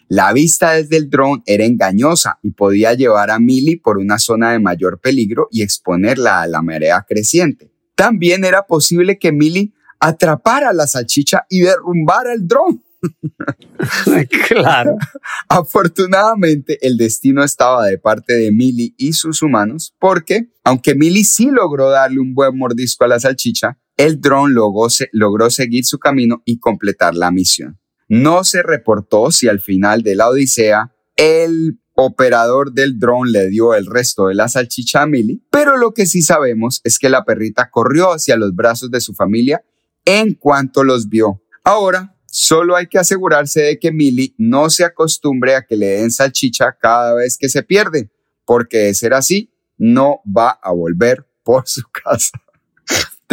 La 0.08 0.32
vista 0.32 0.72
desde 0.72 0.96
el 0.96 1.08
dron 1.10 1.42
era 1.46 1.64
engañosa 1.64 2.38
y 2.42 2.50
podía 2.50 2.94
llevar 2.94 3.30
a 3.30 3.38
Millie 3.38 3.80
por 3.82 3.98
una 3.98 4.18
zona 4.18 4.52
de 4.52 4.58
mayor 4.60 5.00
peligro 5.00 5.48
y 5.50 5.62
exponerla 5.62 6.42
a 6.42 6.46
la 6.46 6.62
marea 6.62 7.04
creciente. 7.08 7.70
También 7.94 8.44
era 8.44 8.62
posible 8.66 9.18
que 9.18 9.32
Millie 9.32 9.72
atrapara 10.00 10.72
la 10.72 10.86
salchicha 10.86 11.46
y 11.48 11.60
derrumbara 11.60 12.32
el 12.34 12.46
dron. 12.46 12.82
claro. 14.48 14.96
Afortunadamente, 15.48 16.78
el 16.86 16.96
destino 16.96 17.42
estaba 17.44 17.86
de 17.86 17.98
parte 17.98 18.34
de 18.34 18.50
Millie 18.52 18.94
y 18.96 19.12
sus 19.12 19.42
humanos, 19.42 19.94
porque, 19.98 20.48
aunque 20.64 20.94
Millie 20.94 21.24
sí 21.24 21.50
logró 21.50 21.90
darle 21.90 22.20
un 22.20 22.34
buen 22.34 22.56
mordisco 22.56 23.04
a 23.04 23.08
la 23.08 23.20
salchicha, 23.20 23.78
el 23.96 24.20
dron 24.20 24.54
logró, 24.54 24.90
se- 24.90 25.08
logró 25.12 25.50
seguir 25.50 25.84
su 25.84 25.98
camino 25.98 26.42
y 26.44 26.58
completar 26.58 27.14
la 27.14 27.30
misión. 27.30 27.78
No 28.08 28.44
se 28.44 28.62
reportó 28.62 29.30
si 29.30 29.48
al 29.48 29.60
final 29.60 30.02
de 30.02 30.14
la 30.14 30.28
odisea 30.28 30.94
el 31.16 31.78
operador 31.94 32.72
del 32.72 32.98
dron 32.98 33.30
le 33.30 33.48
dio 33.48 33.74
el 33.74 33.86
resto 33.86 34.26
de 34.26 34.34
la 34.34 34.48
salchicha 34.48 35.02
a 35.02 35.06
Millie, 35.06 35.40
pero 35.50 35.76
lo 35.76 35.94
que 35.94 36.06
sí 36.06 36.22
sabemos 36.22 36.80
es 36.84 36.98
que 36.98 37.08
la 37.08 37.24
perrita 37.24 37.70
corrió 37.70 38.12
hacia 38.12 38.36
los 38.36 38.54
brazos 38.54 38.90
de 38.90 39.00
su 39.00 39.14
familia 39.14 39.64
en 40.04 40.34
cuanto 40.34 40.84
los 40.84 41.08
vio. 41.08 41.42
Ahora, 41.62 42.16
solo 42.26 42.76
hay 42.76 42.88
que 42.88 42.98
asegurarse 42.98 43.62
de 43.62 43.78
que 43.78 43.92
Millie 43.92 44.34
no 44.38 44.70
se 44.70 44.84
acostumbre 44.84 45.54
a 45.54 45.62
que 45.62 45.76
le 45.76 45.86
den 45.86 46.10
salchicha 46.10 46.76
cada 46.78 47.14
vez 47.14 47.38
que 47.38 47.48
se 47.48 47.62
pierde, 47.62 48.10
porque 48.44 48.78
de 48.78 48.94
ser 48.94 49.14
así, 49.14 49.52
no 49.78 50.20
va 50.26 50.50
a 50.50 50.72
volver 50.72 51.26
por 51.42 51.68
su 51.68 51.82
casa. 52.04 52.40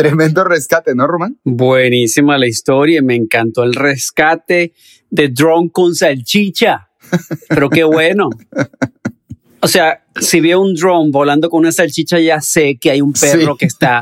Tremendo 0.01 0.43
rescate, 0.43 0.95
¿no, 0.95 1.05
Román? 1.07 1.37
Buenísima 1.43 2.37
la 2.37 2.47
historia, 2.47 3.01
me 3.01 3.15
encantó 3.15 3.63
el 3.63 3.73
rescate 3.73 4.73
de 5.09 5.29
drone 5.29 5.69
con 5.71 5.93
salchicha. 5.95 6.89
Pero 7.49 7.69
qué 7.69 7.83
bueno. 7.83 8.29
O 9.63 9.67
sea, 9.67 10.03
si 10.19 10.39
veo 10.41 10.59
un 10.59 10.73
drone 10.73 11.11
volando 11.11 11.49
con 11.49 11.59
una 11.59 11.71
salchicha, 11.71 12.19
ya 12.19 12.41
sé 12.41 12.77
que 12.81 12.89
hay 12.89 13.01
un 13.01 13.13
perro 13.13 13.51
Sí. 13.51 13.57
que 13.59 13.65
está 13.67 13.99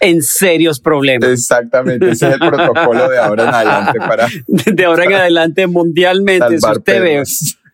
en 0.00 0.22
serios 0.22 0.80
problemas. 0.80 1.28
Exactamente, 1.28 2.10
ese 2.12 2.28
es 2.28 2.32
el 2.34 2.38
protocolo 2.38 3.10
de 3.10 3.18
ahora 3.18 3.42
en 3.48 3.54
adelante 3.54 3.98
para 3.98 4.26
De 4.46 4.84
ahora 4.86 5.04
en 5.04 5.12
adelante, 5.12 5.66
mundialmente, 5.66 6.58
si 6.58 6.66
usted 6.66 7.02
ve 7.02 7.22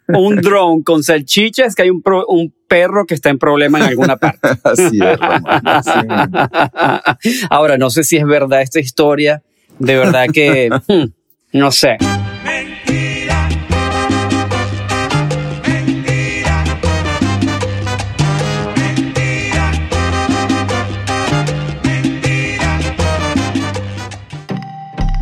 un 0.09 0.37
drone 0.37 0.83
con 0.83 1.05
salchicha, 1.05 1.65
es 1.67 1.77
que 1.77 1.83
hay 1.83 1.91
un, 1.91 2.03
pro- 2.03 2.27
un 2.27 2.53
perro 2.69 3.07
que 3.07 3.15
está 3.15 3.31
en 3.31 3.39
problema 3.39 3.79
en 3.79 3.85
alguna 3.85 4.17
parte. 4.17 4.49
Así 4.63 5.01
es, 5.03 5.19
Román. 5.19 5.67
así 5.67 5.99
mismo. 6.07 6.39
Ahora, 7.51 7.79
no 7.79 7.91
sé 7.91 8.05
si 8.05 8.17
es 8.17 8.25
verdad 8.25 8.63
esta 8.63 8.79
historia. 8.79 9.43
De 9.79 9.97
verdad 9.97 10.27
que, 10.33 10.71
no 11.53 11.71
sé. 11.73 11.97
Mentira. 12.45 13.49
Mentira. 15.67 16.65
Mentira. 18.87 19.71
Mentira. 21.85 22.83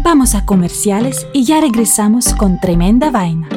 Vamos 0.03 0.35
a 0.35 0.45
comerciales 0.47 1.27
y 1.33 1.45
ya 1.45 1.61
regresamos 1.61 2.35
con 2.35 2.61
tremenda 2.61 3.11
vaina. 3.11 3.49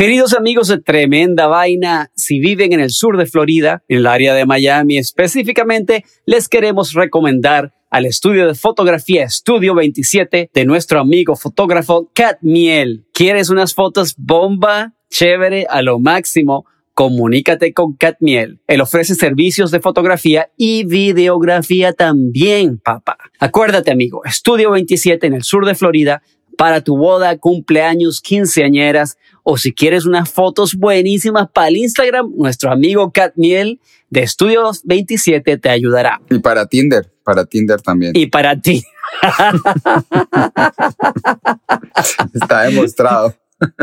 Queridos 0.00 0.32
amigos 0.32 0.68
de 0.68 0.80
Tremenda 0.80 1.46
Vaina, 1.46 2.10
si 2.16 2.40
viven 2.40 2.72
en 2.72 2.80
el 2.80 2.88
sur 2.88 3.18
de 3.18 3.26
Florida, 3.26 3.84
en 3.86 3.98
el 3.98 4.06
área 4.06 4.32
de 4.32 4.46
Miami 4.46 4.96
específicamente, 4.96 6.06
les 6.24 6.48
queremos 6.48 6.94
recomendar 6.94 7.74
al 7.90 8.06
estudio 8.06 8.46
de 8.46 8.54
fotografía 8.54 9.24
Estudio 9.24 9.74
27 9.74 10.48
de 10.54 10.64
nuestro 10.64 11.00
amigo 11.00 11.36
fotógrafo 11.36 12.10
Cat 12.14 12.38
Miel. 12.40 13.04
¿Quieres 13.12 13.50
unas 13.50 13.74
fotos 13.74 14.14
bomba, 14.16 14.94
chévere, 15.10 15.66
a 15.68 15.82
lo 15.82 15.98
máximo? 15.98 16.64
Comunícate 16.94 17.74
con 17.74 17.92
Cat 17.92 18.16
Miel. 18.20 18.62
Él 18.68 18.80
ofrece 18.80 19.14
servicios 19.14 19.70
de 19.70 19.80
fotografía 19.80 20.50
y 20.56 20.84
videografía 20.84 21.92
también, 21.92 22.78
papá. 22.78 23.18
Acuérdate, 23.38 23.90
amigo, 23.90 24.22
Estudio 24.24 24.70
27 24.70 25.26
en 25.26 25.34
el 25.34 25.42
sur 25.42 25.66
de 25.66 25.74
Florida 25.74 26.22
para 26.60 26.82
tu 26.82 26.98
boda, 26.98 27.38
cumpleaños, 27.38 28.20
quinceañeras 28.20 29.16
o 29.42 29.56
si 29.56 29.72
quieres 29.72 30.04
unas 30.04 30.30
fotos 30.30 30.74
buenísimas 30.74 31.48
para 31.50 31.68
el 31.68 31.78
Instagram, 31.78 32.34
nuestro 32.36 32.70
amigo 32.70 33.10
Cat 33.12 33.32
Miel 33.36 33.80
de 34.10 34.24
Estudios 34.24 34.82
27 34.84 35.56
te 35.56 35.70
ayudará. 35.70 36.20
Y 36.28 36.38
para 36.38 36.66
Tinder, 36.66 37.10
para 37.24 37.46
Tinder 37.46 37.80
también. 37.80 38.12
Y 38.14 38.26
para 38.26 38.60
ti, 38.60 38.84
Está 42.34 42.64
demostrado. 42.64 43.34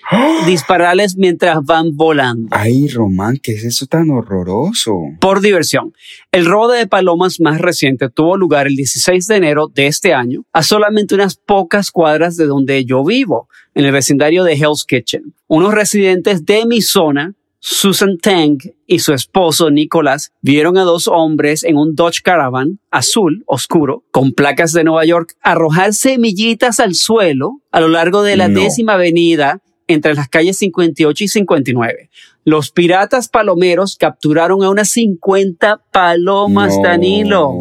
dispararles 0.45 1.15
mientras 1.15 1.63
van 1.63 1.95
volando 1.95 2.49
Ay, 2.51 2.89
Román, 2.89 3.39
¿qué 3.41 3.53
es 3.53 3.63
eso 3.63 3.85
tan 3.85 4.09
horroroso? 4.09 4.97
por 5.21 5.39
diversión. 5.39 5.93
El 6.33 6.45
robo 6.45 6.67
de 6.67 6.87
palomas 6.87 7.39
más 7.39 7.61
reciente 7.61 8.09
tuvo 8.09 8.35
lugar 8.35 8.67
el 8.67 8.75
16 8.75 9.27
de 9.27 9.35
enero 9.37 9.67
de 9.73 9.87
este 9.87 10.13
año, 10.13 10.43
a 10.51 10.61
solamente 10.61 11.15
unas 11.15 11.37
pocas 11.37 11.89
cuadras 11.89 12.35
de 12.35 12.45
donde 12.45 12.83
yo 12.83 13.05
vivo, 13.05 13.47
en 13.75 13.85
el 13.85 13.93
vecindario 13.93 14.43
de 14.43 14.55
Hell's 14.55 14.83
Kitchen. 14.83 15.33
Unos 15.47 15.73
residentes 15.73 16.45
de 16.45 16.65
mi 16.65 16.81
zona, 16.81 17.33
Susan 17.61 18.17
Tang 18.17 18.57
y 18.87 18.99
su 18.99 19.13
esposo 19.13 19.69
Nicolás, 19.69 20.31
vieron 20.41 20.77
a 20.77 20.83
dos 20.83 21.07
hombres 21.07 21.63
en 21.63 21.75
un 21.77 21.93
Dodge 21.93 22.21
Caravan 22.23 22.79
azul 22.89 23.43
oscuro 23.47 24.05
con 24.11 24.31
placas 24.31 24.71
de 24.71 24.85
Nueva 24.85 25.03
York 25.05 25.35
arrojar 25.41 25.93
semillitas 25.93 26.79
al 26.79 26.95
suelo 26.95 27.61
a 27.71 27.81
lo 27.81 27.89
largo 27.89 28.23
de 28.23 28.37
la 28.37 28.47
No. 28.47 28.61
décima 28.61 28.93
avenida 28.93 29.61
entre 29.87 30.13
las 30.13 30.29
calles 30.29 30.57
58 30.57 31.23
y 31.23 31.27
59. 31.27 32.09
Los 32.45 32.71
piratas 32.71 33.27
palomeros 33.27 33.97
capturaron 33.97 34.63
a 34.63 34.69
unas 34.69 34.89
50 34.91 35.81
palomas, 35.91 36.75
No. 36.77 36.83
Danilo, 36.83 37.51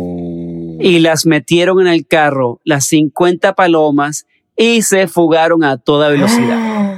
y 0.80 1.00
las 1.00 1.26
metieron 1.26 1.80
en 1.80 1.88
el 1.88 2.06
carro, 2.06 2.60
las 2.64 2.84
50 2.86 3.54
palomas, 3.54 4.26
y 4.56 4.82
se 4.82 5.08
fugaron 5.08 5.64
a 5.64 5.78
toda 5.78 6.08
velocidad. 6.08 6.94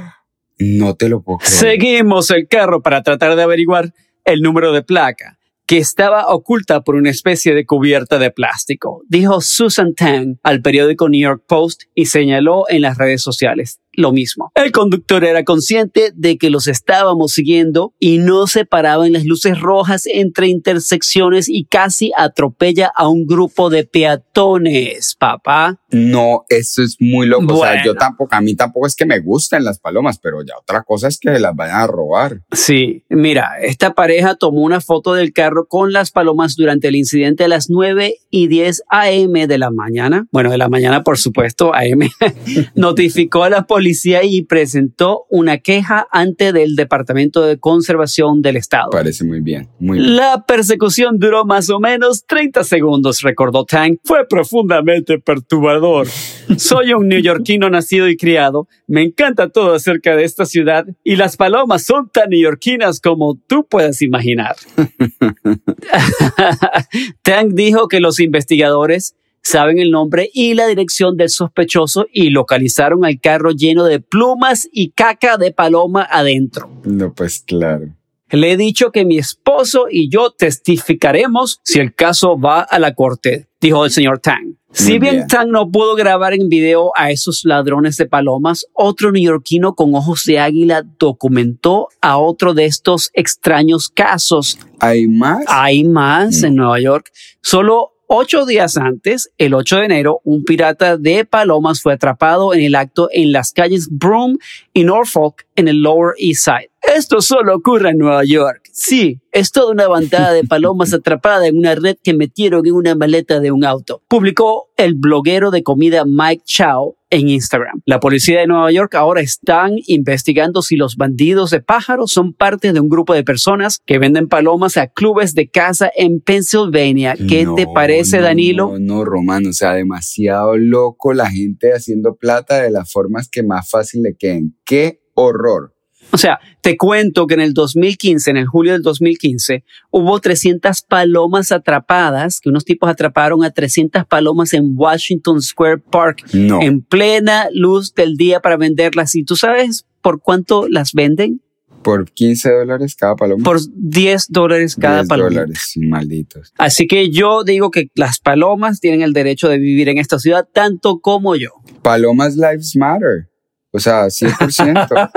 No 0.61 0.95
te 0.95 1.09
lo 1.09 1.21
puedo. 1.23 1.39
Seguimos 1.41 2.29
el 2.29 2.47
carro 2.47 2.81
para 2.81 3.01
tratar 3.01 3.35
de 3.35 3.41
averiguar 3.43 3.93
el 4.25 4.41
número 4.41 4.71
de 4.71 4.83
placa, 4.83 5.39
que 5.65 5.79
estaba 5.79 6.27
oculta 6.27 6.81
por 6.81 6.95
una 6.95 7.09
especie 7.09 7.55
de 7.55 7.65
cubierta 7.65 8.19
de 8.19 8.29
plástico, 8.29 9.01
dijo 9.07 9.41
Susan 9.41 9.95
Tang 9.95 10.37
al 10.43 10.61
periódico 10.61 11.09
New 11.09 11.21
York 11.21 11.43
Post 11.47 11.83
y 11.95 12.05
señaló 12.05 12.65
en 12.69 12.81
las 12.81 12.97
redes 12.97 13.21
sociales 13.21 13.79
lo 13.93 14.11
mismo. 14.11 14.51
El 14.55 14.71
conductor 14.71 15.23
era 15.23 15.43
consciente 15.43 16.11
de 16.15 16.37
que 16.37 16.49
los 16.49 16.67
estábamos 16.67 17.33
siguiendo 17.33 17.93
y 17.99 18.17
no 18.19 18.47
se 18.47 18.65
paraba 18.65 19.05
en 19.05 19.13
las 19.13 19.25
luces 19.25 19.59
rojas 19.59 20.05
entre 20.05 20.47
intersecciones 20.47 21.49
y 21.49 21.65
casi 21.65 22.11
atropella 22.17 22.91
a 22.95 23.07
un 23.07 23.25
grupo 23.25 23.69
de 23.69 23.85
peatones, 23.85 25.15
papá. 25.19 25.79
No, 25.89 26.45
eso 26.49 26.83
es 26.83 26.97
muy 26.99 27.27
loco. 27.27 27.59
O 27.59 27.63
sea, 27.63 27.83
yo 27.83 27.95
tampoco, 27.95 28.33
a 28.35 28.41
mí 28.41 28.55
tampoco 28.55 28.87
es 28.87 28.95
que 28.95 29.05
me 29.05 29.19
gusten 29.19 29.63
las 29.63 29.79
palomas, 29.79 30.19
pero 30.19 30.41
ya 30.43 30.53
otra 30.57 30.83
cosa 30.83 31.07
es 31.07 31.19
que 31.19 31.31
las 31.39 31.55
vayan 31.55 31.77
a 31.77 31.87
robar. 31.87 32.41
Sí, 32.51 33.03
mira, 33.09 33.59
esta 33.61 33.93
pareja 33.93 34.35
tomó 34.35 34.61
una 34.61 34.81
foto 34.81 35.13
del 35.13 35.33
carro 35.33 35.67
con 35.67 35.91
las 35.91 36.11
palomas 36.11 36.55
durante 36.55 36.87
el 36.87 36.95
incidente 36.95 37.43
a 37.43 37.47
las 37.47 37.69
9 37.69 38.15
y 38.29 38.47
10 38.47 38.83
AM 38.89 39.33
de 39.47 39.57
la 39.57 39.69
mañana. 39.69 40.27
Bueno, 40.31 40.49
de 40.49 40.57
la 40.57 40.69
mañana, 40.69 41.03
por 41.03 41.17
supuesto, 41.17 41.73
AM. 41.75 42.09
Notificó 42.75 43.43
a 43.43 43.49
la 43.49 43.63
policía 43.63 43.80
y 43.81 44.43
presentó 44.43 45.25
una 45.29 45.57
queja 45.57 46.07
ante 46.11 46.49
el 46.49 46.75
Departamento 46.75 47.41
de 47.41 47.57
Conservación 47.57 48.41
del 48.41 48.57
Estado. 48.57 48.89
Parece 48.91 49.25
muy 49.25 49.41
bien. 49.41 49.69
Muy 49.79 49.99
bien. 49.99 50.15
La 50.15 50.45
persecución 50.45 51.17
duró 51.19 51.45
más 51.45 51.69
o 51.69 51.79
menos 51.79 52.25
30 52.25 52.63
segundos, 52.63 53.21
recordó 53.21 53.65
Tang. 53.65 53.97
Fue 54.03 54.27
profundamente 54.27 55.19
perturbador. 55.19 56.07
Soy 56.57 56.93
un 56.93 57.07
neoyorquino 57.07 57.69
nacido 57.69 58.07
y 58.07 58.17
criado. 58.17 58.67
Me 58.87 59.01
encanta 59.01 59.49
todo 59.49 59.73
acerca 59.73 60.15
de 60.15 60.23
esta 60.23 60.45
ciudad 60.45 60.85
y 61.03 61.15
las 61.15 61.37
palomas 61.37 61.83
son 61.83 62.09
tan 62.09 62.29
neoyorquinas 62.29 62.99
como 62.99 63.39
tú 63.47 63.65
puedas 63.67 64.01
imaginar. 64.01 64.55
Tang 67.23 67.49
dijo 67.53 67.87
que 67.87 67.99
los 67.99 68.19
investigadores 68.19 69.15
saben 69.41 69.79
el 69.79 69.91
nombre 69.91 70.29
y 70.33 70.53
la 70.53 70.67
dirección 70.67 71.17
del 71.17 71.29
sospechoso 71.29 72.05
y 72.11 72.29
localizaron 72.29 73.05
al 73.05 73.19
carro 73.19 73.51
lleno 73.51 73.85
de 73.85 73.99
plumas 73.99 74.67
y 74.71 74.91
caca 74.91 75.37
de 75.37 75.51
paloma 75.51 76.07
adentro. 76.09 76.69
No, 76.83 77.13
pues 77.13 77.39
claro. 77.39 77.87
Le 78.31 78.53
he 78.53 78.57
dicho 78.57 78.91
que 78.91 79.03
mi 79.03 79.17
esposo 79.17 79.87
y 79.89 80.09
yo 80.09 80.31
testificaremos 80.31 81.59
si 81.63 81.79
el 81.79 81.93
caso 81.93 82.39
va 82.39 82.61
a 82.61 82.79
la 82.79 82.93
corte, 82.95 83.49
dijo 83.59 83.83
el 83.83 83.91
señor 83.91 84.19
Tang. 84.19 84.55
Si 84.71 84.99
bien. 84.99 85.27
Tang 85.27 85.49
no 85.49 85.69
pudo 85.69 85.95
grabar 85.95 86.33
en 86.33 86.47
video 86.47 86.91
a 86.95 87.11
esos 87.11 87.41
ladrones 87.43 87.97
de 87.97 88.05
palomas, 88.05 88.65
otro 88.73 89.11
neoyorquino 89.11 89.75
con 89.75 89.93
ojos 89.95 90.23
de 90.25 90.39
águila 90.39 90.83
documentó 90.97 91.89
a 91.99 92.17
otro 92.17 92.53
de 92.53 92.65
estos 92.65 93.11
extraños 93.13 93.89
casos. 93.89 94.57
¿Hay 94.79 95.07
más? 95.07 95.43
Hay 95.47 95.83
más 95.83 96.41
en 96.43 96.55
Nueva 96.55 96.79
York. 96.79 97.11
Solo 97.41 97.91
ocho 98.13 98.45
días 98.45 98.75
antes, 98.75 99.31
el 99.37 99.53
8 99.53 99.77
de 99.77 99.85
enero, 99.85 100.19
un 100.25 100.43
pirata 100.43 100.97
de 100.97 101.23
palomas 101.23 101.81
fue 101.81 101.93
atrapado 101.93 102.53
en 102.53 102.59
el 102.59 102.75
acto 102.75 103.07
en 103.13 103.31
las 103.31 103.53
calles 103.53 103.87
Broome 103.89 104.35
y 104.73 104.83
Norfolk 104.83 105.45
en 105.55 105.69
el 105.69 105.77
Lower 105.77 106.13
East 106.17 106.43
Side. 106.43 106.71
Esto 106.93 107.21
solo 107.21 107.55
ocurre 107.55 107.91
en 107.91 107.99
Nueva 107.99 108.23
York. 108.25 108.63
Sí, 108.73 109.21
es 109.31 109.53
toda 109.53 109.71
una 109.71 109.87
bandada 109.87 110.33
de 110.33 110.43
palomas 110.43 110.93
atrapada 110.93 111.47
en 111.47 111.57
una 111.57 111.73
red 111.73 111.95
que 112.03 112.13
metieron 112.13 112.65
en 112.65 112.73
una 112.73 112.95
maleta 112.95 113.39
de 113.39 113.51
un 113.51 113.63
auto. 113.63 114.01
Publicó 114.09 114.69
el 114.75 114.95
bloguero 114.95 115.49
de 115.49 115.63
comida 115.63 116.03
Mike 116.05 116.43
Chow 116.45 116.97
en 117.11 117.29
Instagram. 117.29 117.81
La 117.85 117.99
policía 117.99 118.39
de 118.39 118.47
Nueva 118.47 118.71
York 118.71 118.95
ahora 118.95 119.21
están 119.21 119.75
investigando 119.85 120.61
si 120.61 120.75
los 120.75 120.95
bandidos 120.95 121.51
de 121.51 121.61
pájaros 121.61 122.11
son 122.11 122.33
parte 122.33 122.73
de 122.73 122.79
un 122.79 122.89
grupo 122.89 123.13
de 123.13 123.23
personas 123.23 123.79
que 123.85 123.99
venden 123.99 124.27
palomas 124.27 124.77
a 124.77 124.87
clubes 124.87 125.35
de 125.35 125.49
caza 125.49 125.91
en 125.95 126.21
Pennsylvania. 126.21 127.15
¿Qué 127.15 127.45
No, 127.45 127.55
te 127.55 127.67
parece, 127.67 128.17
no, 128.17 128.23
Danilo? 128.23 128.71
No, 128.71 128.79
no, 128.79 129.05
Román, 129.05 129.45
o 129.45 129.53
sea, 129.53 129.73
demasiado 129.73 130.57
loco 130.57 131.13
la 131.13 131.29
gente 131.29 131.73
haciendo 131.73 132.15
plata 132.15 132.61
de 132.61 132.71
las 132.71 132.91
formas 132.91 133.29
que 133.29 133.43
más 133.43 133.69
fácil 133.69 134.01
le 134.03 134.15
queden. 134.15 134.57
¡Qué 134.65 135.01
horror! 135.13 135.75
O 136.13 136.17
sea, 136.17 136.39
te 136.61 136.77
cuento 136.77 137.25
que 137.27 137.35
en 137.35 137.39
el 137.39 137.53
2015, 137.53 138.31
en 138.31 138.37
el 138.37 138.45
julio 138.47 138.73
del 138.73 138.81
2015, 138.81 139.63
hubo 139.91 140.19
300 140.19 140.81
palomas 140.81 141.51
atrapadas, 141.51 142.39
que 142.41 142.49
unos 142.49 142.65
tipos 142.65 142.89
atraparon 142.89 143.43
a 143.43 143.51
300 143.51 144.05
palomas 144.05 144.53
en 144.53 144.73
Washington 144.75 145.41
Square 145.41 145.79
Park 145.79 146.23
No. 146.33 146.61
en 146.61 146.81
plena 146.81 147.47
luz 147.53 147.93
del 147.93 148.17
día 148.17 148.39
para 148.41 148.57
venderlas. 148.57 149.15
¿Y 149.15 149.23
tú 149.23 149.35
sabes 149.35 149.85
por 150.01 150.21
cuánto 150.21 150.67
las 150.67 150.93
venden? 150.93 151.41
Por 151.83 152.11
15 152.11 152.51
dólares 152.51 152.95
cada 152.95 153.15
paloma. 153.15 153.43
Por 153.43 153.59
10 153.73 154.27
dólares 154.29 154.75
cada 154.75 154.97
10 154.97 155.07
paloma. 155.07 155.29
dólares, 155.29 155.59
sí, 155.71 155.79
malditos. 155.79 156.53
Así 156.59 156.85
que 156.85 157.09
yo 157.09 157.43
digo 157.43 157.71
que 157.71 157.87
las 157.95 158.19
palomas 158.19 158.79
tienen 158.79 159.01
el 159.01 159.13
derecho 159.13 159.49
de 159.49 159.57
vivir 159.57 159.89
en 159.89 159.97
esta 159.97 160.19
ciudad 160.19 160.47
tanto 160.53 160.99
como 160.99 161.35
yo. 161.35 161.49
Palomas 161.81 162.35
Lives 162.35 162.75
Matter. 162.75 163.30
O 163.71 163.79
sea, 163.79 164.05
100%. 164.05 165.09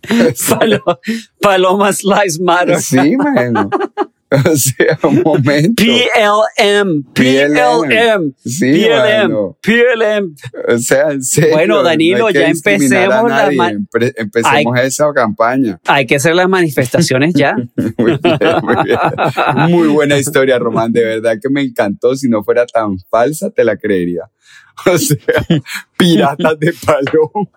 Palo- 0.48 0.98
palomas 1.40 2.02
Lives 2.04 2.40
Matter. 2.40 2.80
sí, 2.80 3.16
mano. 3.16 3.68
O 4.32 4.54
sea, 4.56 4.96
un 5.02 5.22
momento. 5.24 5.82
PLM, 5.82 7.02
PLM, 7.12 8.32
Sí, 8.44 8.84
PLM, 8.84 9.22
mano. 9.28 9.58
PLM. 9.60 10.34
O 10.72 10.78
sea, 10.78 11.10
en 11.10 11.22
serio, 11.24 11.50
Bueno, 11.50 11.82
Danilo, 11.82 12.18
no 12.20 12.26
hay 12.28 12.32
que 12.34 12.38
ya 12.38 12.46
a 12.46 12.50
empecemos 12.50 13.28
la 13.28 13.72
empecemos 14.16 14.78
esa 14.78 15.12
campaña. 15.12 15.80
Hay 15.84 16.06
que 16.06 16.14
hacer 16.14 16.36
las 16.36 16.48
manifestaciones 16.48 17.34
ya. 17.34 17.56
Muy 17.98 18.18
bien, 18.22 18.38
muy 18.62 18.76
bien. 18.84 18.98
Muy 19.68 19.88
buena 19.88 20.16
historia, 20.16 20.60
Román. 20.60 20.92
De 20.92 21.04
verdad 21.04 21.34
que 21.42 21.48
me 21.50 21.62
encantó. 21.62 22.14
Si 22.14 22.28
no 22.28 22.44
fuera 22.44 22.66
tan 22.66 22.98
falsa, 23.10 23.50
te 23.50 23.64
la 23.64 23.76
creería. 23.76 24.30
O 24.86 24.96
sea, 24.96 25.18
piratas 25.98 26.58
de 26.58 26.72
paloma. 26.86 27.50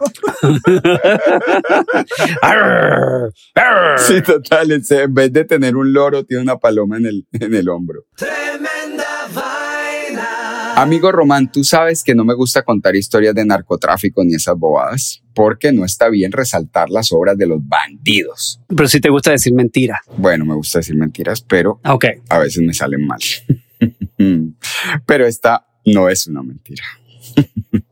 Sí, 4.08 4.22
total. 4.22 4.72
En 4.72 5.14
vez 5.14 5.32
de 5.32 5.46
tener 5.46 5.76
un 5.76 5.94
loro, 5.94 6.26
tiene 6.26 6.44
una 6.44 6.58
paloma 6.58 6.98
en 6.98 7.06
el, 7.06 7.28
en 7.32 7.54
el 7.54 7.70
hombro. 7.70 8.06
Tremenda 8.16 9.06
vaina. 9.34 10.74
Amigo 10.82 11.12
Román, 11.12 11.52
tú 11.52 11.64
sabes 11.64 12.04
que 12.04 12.16
no 12.16 12.26
me 12.26 12.34
gusta 12.34 12.64
contar 12.64 12.96
historias 12.96 13.36
de 13.36 13.46
narcotráfico 13.46 14.24
ni 14.24 14.36
esas 14.36 14.58
bobadas, 14.58 15.24
porque 15.34 15.72
no 15.72 15.86
está 15.86 16.10
bien 16.10 16.32
resaltar 16.32 16.90
las 16.90 17.12
obras 17.14 17.38
de 17.38 17.48
los 17.48 17.60
bandidos. 17.66 18.60
Pero 18.68 18.88
si 18.90 19.00
te 19.00 19.10
gusta 19.10 19.32
decir 19.32 19.54
mentira. 19.54 20.02
Bueno, 20.18 20.46
me 20.46 20.56
gusta 20.56 20.80
decir 20.80 20.96
mentiras, 20.96 21.42
pero 21.42 21.80
Ok. 21.86 22.06
a 22.30 22.40
veces 22.40 22.64
me 22.64 22.74
salen 22.74 23.06
mal. 23.08 23.20
pero 25.06 25.26
esta 25.26 25.68
no 25.86 26.10
es 26.10 26.28
una 26.28 26.43
mentira. 26.43 26.84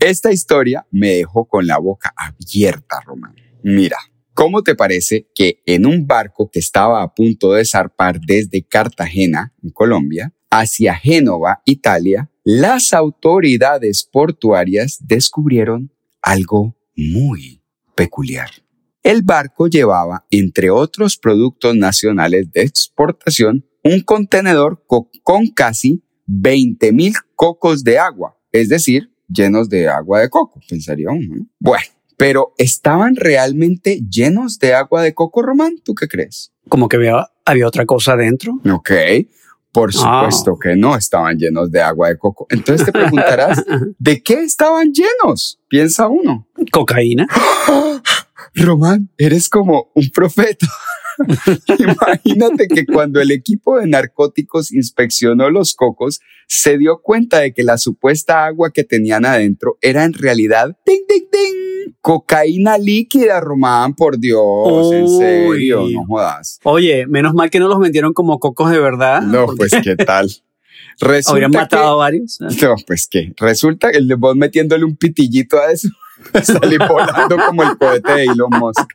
Esta 0.00 0.32
historia 0.32 0.86
me 0.90 1.10
dejó 1.10 1.44
con 1.46 1.66
la 1.66 1.78
boca 1.78 2.12
abierta, 2.16 3.00
Román. 3.04 3.34
Mira, 3.62 3.96
¿cómo 4.34 4.62
te 4.62 4.74
parece 4.74 5.28
que 5.34 5.62
en 5.66 5.86
un 5.86 6.06
barco 6.06 6.50
que 6.50 6.58
estaba 6.58 7.02
a 7.02 7.14
punto 7.14 7.52
de 7.52 7.64
zarpar 7.64 8.20
desde 8.20 8.62
Cartagena, 8.64 9.54
en 9.62 9.70
Colombia, 9.70 10.34
hacia 10.50 10.94
Génova, 10.96 11.62
Italia, 11.64 12.30
las 12.44 12.92
autoridades 12.92 14.02
portuarias 14.10 14.98
descubrieron 15.00 15.92
algo 16.20 16.76
muy 16.96 17.62
peculiar? 17.94 18.50
El 19.04 19.22
barco 19.22 19.68
llevaba, 19.68 20.26
entre 20.30 20.70
otros 20.70 21.16
productos 21.16 21.76
nacionales 21.76 22.50
de 22.52 22.62
exportación, 22.62 23.66
un 23.84 24.00
contenedor 24.00 24.84
co- 24.86 25.10
con 25.22 25.48
casi 25.48 26.04
20 26.34 26.92
mil 26.92 27.12
cocos 27.34 27.84
de 27.84 27.98
agua, 27.98 28.36
es 28.52 28.68
decir, 28.70 29.10
llenos 29.28 29.68
de 29.68 29.88
agua 29.88 30.20
de 30.20 30.30
coco, 30.30 30.60
pensaría 30.68 31.10
uno. 31.10 31.36
¿no? 31.36 31.46
Bueno, 31.58 31.84
pero 32.16 32.54
¿estaban 32.56 33.16
realmente 33.16 34.00
llenos 34.08 34.58
de 34.58 34.72
agua 34.74 35.02
de 35.02 35.12
coco, 35.12 35.42
Román? 35.42 35.76
¿Tú 35.84 35.94
qué 35.94 36.08
crees? 36.08 36.52
Como 36.68 36.88
que 36.88 36.96
había, 36.96 37.28
había 37.44 37.66
otra 37.66 37.84
cosa 37.84 38.16
dentro. 38.16 38.54
Ok, 38.72 38.90
por 39.72 39.90
Ah. 39.90 39.92
supuesto 39.92 40.58
que 40.58 40.74
no 40.74 40.96
estaban 40.96 41.36
llenos 41.38 41.70
de 41.70 41.82
agua 41.82 42.08
de 42.08 42.16
coco. 42.16 42.46
Entonces 42.50 42.86
te 42.86 42.92
preguntarás, 42.92 43.62
¿de 43.98 44.22
qué 44.22 44.42
estaban 44.42 44.92
llenos? 44.92 45.58
Piensa 45.68 46.08
uno. 46.08 46.46
Cocaína. 46.70 47.26
Román, 48.54 49.08
eres 49.18 49.48
como 49.48 49.90
un 49.94 50.08
profeta. 50.10 50.66
Imagínate 51.78 52.68
que 52.68 52.86
cuando 52.86 53.20
el 53.20 53.30
equipo 53.30 53.78
de 53.78 53.86
narcóticos 53.86 54.72
inspeccionó 54.72 55.50
los 55.50 55.74
cocos, 55.74 56.20
se 56.46 56.78
dio 56.78 57.00
cuenta 57.02 57.38
de 57.40 57.52
que 57.54 57.62
la 57.62 57.78
supuesta 57.78 58.44
agua 58.44 58.70
que 58.72 58.84
tenían 58.84 59.24
adentro 59.24 59.78
era 59.80 60.04
en 60.04 60.12
realidad 60.12 60.76
cocaína 62.00 62.78
líquida, 62.78 63.40
Román, 63.40 63.94
por 63.94 64.18
Dios, 64.18 64.92
en 64.92 65.04
Uy. 65.04 65.18
serio, 65.18 65.86
no 65.92 66.04
jodas. 66.06 66.58
Oye, 66.64 67.06
menos 67.06 67.34
mal 67.34 67.50
que 67.50 67.58
no 67.60 67.68
los 67.68 67.78
vendieron 67.78 68.12
como 68.12 68.38
cocos 68.38 68.70
de 68.70 68.78
verdad. 68.80 69.22
No, 69.22 69.46
pues 69.56 69.72
qué 69.82 69.96
tal. 69.96 70.30
Resulta 71.00 71.30
Habrían 71.32 71.50
que- 71.52 71.58
matado 71.58 71.92
a 71.92 71.94
varios. 71.96 72.38
No, 72.40 72.74
pues 72.86 73.08
qué. 73.10 73.32
Resulta 73.38 73.90
que 73.92 74.00
vos 74.16 74.36
metiéndole 74.36 74.84
un 74.84 74.96
pitillito 74.96 75.58
a 75.58 75.72
eso. 75.72 75.88
Salí 76.42 76.76
volando 76.78 77.36
como 77.46 77.62
el 77.62 77.76
cohete 77.78 78.12
de 78.12 78.24
Elon 78.24 78.50
Musk. 78.50 78.88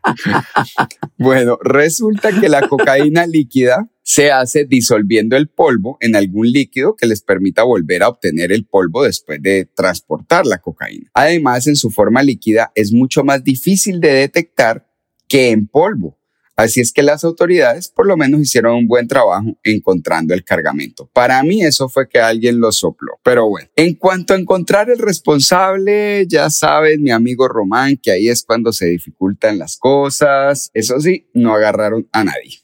Bueno, 1.17 1.58
resulta 1.62 2.38
que 2.39 2.49
la 2.49 2.67
cocaína 2.67 3.25
líquida 3.25 3.89
se 4.03 4.32
hace 4.32 4.65
disolviendo 4.65 5.36
el 5.36 5.49
polvo 5.49 5.97
en 5.99 6.15
algún 6.15 6.49
líquido 6.49 6.95
que 6.95 7.08
les 7.08 7.21
permita 7.21 7.63
volver 7.63 8.03
a 8.03 8.10
obtener 8.10 8.51
el 8.51 8.65
polvo 8.65 9.03
después 9.03 9.41
de 9.41 9.65
transportar 9.65 10.45
la 10.45 10.60
cocaína. 10.60 11.10
Además, 11.13 11.67
en 11.67 11.75
su 11.75 11.89
forma 11.89 12.23
líquida 12.23 12.71
es 12.75 12.93
mucho 12.93 13.23
más 13.23 13.43
difícil 13.43 13.99
de 13.99 14.13
detectar 14.13 14.88
que 15.27 15.49
en 15.49 15.67
polvo. 15.67 16.17
Así 16.58 16.82
es 16.82 16.91
que 16.91 17.04
las 17.04 17.24
autoridades 17.24 17.88
por 17.88 18.08
lo 18.08 18.17
menos 18.17 18.41
hicieron 18.41 18.76
un 18.76 18.88
buen 18.88 19.08
trabajo 19.08 19.56
encontrando 19.63 20.34
el 20.34 20.43
cargamento. 20.43 21.08
Para 21.13 21.41
mí 21.43 21.63
eso 21.63 21.88
fue 21.88 22.10
que 22.10 22.20
alguien 22.20 22.60
lo 22.60 22.72
sopló. 22.72 23.20
Pero 23.24 23.48
bueno, 23.48 23.70
en 23.76 23.93
cuanto 23.93 24.34
a 24.34 24.38
encontrar 24.38 24.89
el 24.89 24.98
responsable, 24.98 26.26
ya 26.28 26.50
sabes, 26.50 27.00
mi 27.00 27.12
amigo 27.12 27.48
Román, 27.48 27.98
que 28.02 28.12
ahí 28.12 28.28
es 28.28 28.43
cuando 28.43 28.74
se 28.74 28.88
dificultan 28.88 29.60
las 29.60 29.78
cosas. 29.78 30.72
Eso 30.74 31.00
sí, 31.00 31.30
no 31.36 31.54
agarraron 31.54 32.10
a 32.12 32.24
nadie. 32.24 32.60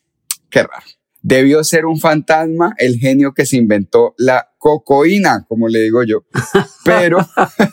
Qué 0.50 0.64
raro. 0.64 0.86
Debió 1.26 1.64
ser 1.64 1.86
un 1.86 2.02
fantasma 2.02 2.76
el 2.78 3.00
genio 3.00 3.34
que 3.34 3.46
se 3.46 3.56
inventó 3.56 4.14
la 4.18 4.50
cocoína, 4.58 5.46
como 5.48 5.70
le 5.70 5.80
digo 5.80 6.04
yo. 6.04 6.26
Pero 6.84 7.18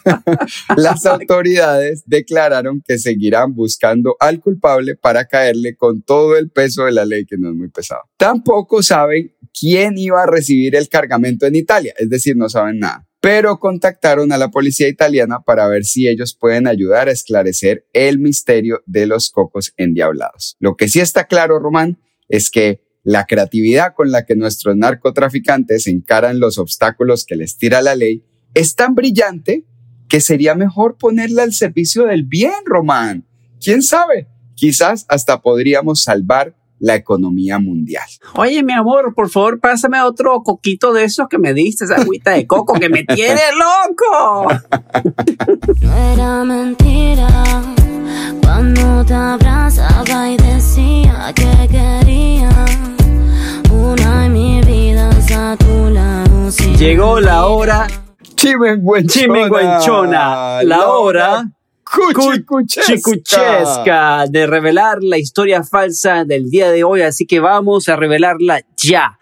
las 0.76 1.04
autoridades 1.04 2.04
declararon 2.06 2.80
que 2.86 2.98
seguirán 2.98 3.56
buscando 3.56 4.14
al 4.20 4.40
culpable 4.40 4.94
para 4.94 5.24
caerle 5.24 5.74
con 5.74 6.02
todo 6.02 6.36
el 6.36 6.50
peso 6.50 6.84
de 6.84 6.92
la 6.92 7.04
ley, 7.04 7.26
que 7.26 7.38
no 7.38 7.50
es 7.50 7.56
muy 7.56 7.68
pesado. 7.70 8.02
Tampoco 8.16 8.84
saben 8.84 9.34
quién 9.58 9.98
iba 9.98 10.22
a 10.22 10.26
recibir 10.26 10.76
el 10.76 10.88
cargamento 10.88 11.44
en 11.46 11.56
Italia, 11.56 11.92
es 11.98 12.08
decir, 12.08 12.36
no 12.36 12.48
saben 12.48 12.78
nada. 12.78 13.04
Pero 13.20 13.58
contactaron 13.58 14.32
a 14.32 14.38
la 14.38 14.50
policía 14.50 14.86
italiana 14.86 15.40
para 15.40 15.66
ver 15.66 15.84
si 15.84 16.06
ellos 16.06 16.36
pueden 16.38 16.68
ayudar 16.68 17.08
a 17.08 17.12
esclarecer 17.12 17.84
el 17.92 18.20
misterio 18.20 18.80
de 18.86 19.06
los 19.06 19.30
cocos 19.30 19.74
endiablados. 19.76 20.56
Lo 20.60 20.76
que 20.76 20.88
sí 20.88 21.00
está 21.00 21.26
claro, 21.26 21.58
Román, 21.58 21.98
es 22.28 22.48
que 22.48 22.89
la 23.10 23.26
creatividad 23.26 23.94
con 23.96 24.12
la 24.12 24.24
que 24.24 24.36
nuestros 24.36 24.76
narcotraficantes 24.76 25.88
encaran 25.88 26.38
los 26.38 26.58
obstáculos 26.58 27.24
que 27.24 27.34
les 27.34 27.56
tira 27.56 27.82
la 27.82 27.96
ley 27.96 28.24
es 28.54 28.76
tan 28.76 28.94
brillante 28.94 29.66
que 30.08 30.20
sería 30.20 30.54
mejor 30.54 30.96
ponerla 30.96 31.42
al 31.42 31.52
servicio 31.52 32.06
del 32.06 32.22
bien, 32.22 32.52
Román. 32.64 33.26
¿Quién 33.60 33.82
sabe? 33.82 34.28
Quizás 34.54 35.06
hasta 35.08 35.42
podríamos 35.42 36.04
salvar 36.04 36.54
la 36.78 36.94
economía 36.94 37.58
mundial. 37.58 38.06
Oye, 38.36 38.62
mi 38.62 38.74
amor, 38.74 39.12
por 39.12 39.28
favor, 39.28 39.58
pásame 39.58 40.00
otro 40.00 40.44
coquito 40.44 40.92
de 40.92 41.02
esos 41.02 41.26
que 41.28 41.38
me 41.38 41.52
diste, 41.52 41.86
esa 41.86 41.96
agüita 41.96 42.30
de 42.30 42.46
coco 42.46 42.74
que 42.74 42.88
me 42.88 43.02
tiene 43.02 43.40
loco. 43.58 44.52
No 45.80 45.96
era 45.96 46.44
mentira 46.44 47.28
cuando 48.40 49.04
te 49.04 49.14
abrazaba 49.14 50.30
y 50.30 50.36
decía 50.36 51.32
que 51.34 51.68
quería 51.68 52.50
una 53.70 54.26
en 54.26 54.32
mi 54.32 54.60
vida 54.62 55.10
a 55.34 55.56
tu 55.56 55.90
lado. 55.90 56.50
sin 56.50 56.76
Llegó 56.76 57.20
la 57.20 57.46
hora 57.46 57.86
Chimenguenchona. 58.34 59.06
chimenguenchona, 59.12 60.62
la 60.62 60.88
hora 60.88 61.50
cuchicuchesca. 61.84 62.94
chicuchesca 62.94 64.24
de 64.28 64.46
revelar 64.46 64.98
la 65.02 65.18
historia 65.18 65.62
falsa 65.62 66.24
del 66.24 66.48
día 66.50 66.70
de 66.70 66.84
hoy, 66.84 67.02
así 67.02 67.26
que 67.26 67.40
vamos 67.40 67.88
a 67.88 67.96
revelarla 67.96 68.62
ya. 68.76 69.18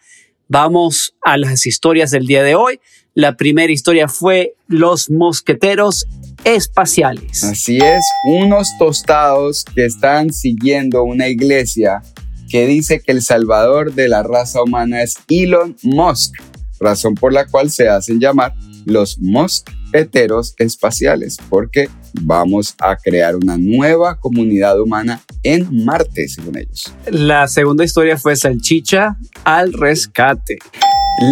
Vamos 0.49 1.15
a 1.23 1.37
las 1.37 1.67
historias 1.67 2.11
del 2.11 2.27
día 2.27 2.43
de 2.43 2.55
hoy. 2.55 2.81
La 3.15 3.37
primera 3.37 3.73
historia 3.73 4.09
fue 4.09 4.55
Los 4.69 5.11
Mosqueteros 5.11 6.07
Espaciales. 6.45 7.43
Así 7.43 7.79
es, 7.79 8.05
unos 8.25 8.69
tostados 8.79 9.65
que 9.75 9.85
están 9.85 10.33
siguiendo 10.33 11.03
una 11.03 11.27
iglesia 11.29 12.03
que 12.49 12.67
dice 12.67 13.01
que 13.01 13.13
el 13.13 13.23
salvador 13.23 13.95
de 13.95 14.09
la 14.09 14.23
raza 14.23 14.63
humana 14.63 15.03
es 15.03 15.17
Elon 15.29 15.77
Musk, 15.83 16.35
razón 16.81 17.15
por 17.15 17.33
la 17.33 17.47
cual 17.47 17.71
se 17.71 17.89
hacen 17.89 18.21
llamar 18.21 18.55
los 18.85 19.19
mosqueteros 19.19 20.55
espaciales, 20.59 21.37
porque 21.49 21.89
vamos 22.23 22.75
a 22.79 22.97
crear 22.97 23.37
una 23.37 23.59
nueva 23.59 24.19
comunidad 24.19 24.81
humana 24.81 25.21
en 25.43 25.85
Marte, 25.85 26.29
según 26.29 26.59
ellos. 26.59 26.93
La 27.11 27.47
segunda 27.49 27.85
historia 27.85 28.17
fue 28.17 28.37
Salchicha 28.37 29.17
al 29.45 29.73
rescate. 29.73 30.59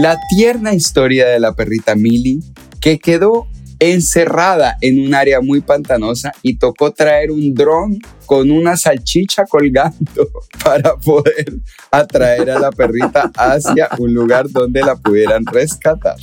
La 0.00 0.18
tierna 0.36 0.74
historia 0.74 1.26
de 1.28 1.40
la 1.40 1.54
perrita 1.54 1.94
Millie 1.94 2.40
que 2.80 2.98
quedó 2.98 3.46
encerrada 3.78 4.76
en 4.80 5.00
un 5.00 5.14
área 5.14 5.40
muy 5.40 5.60
pantanosa 5.60 6.32
y 6.42 6.56
tocó 6.56 6.92
traer 6.92 7.30
un 7.30 7.54
dron 7.54 7.98
con 8.26 8.50
una 8.50 8.76
salchicha 8.76 9.44
colgando 9.46 10.28
para 10.64 10.96
poder 10.96 11.54
atraer 11.90 12.50
a 12.50 12.58
la 12.58 12.70
perrita 12.70 13.30
hacia 13.36 13.88
un 13.98 14.12
lugar 14.12 14.50
donde 14.50 14.80
la 14.80 14.96
pudieran 14.96 15.44
rescatar. 15.46 16.16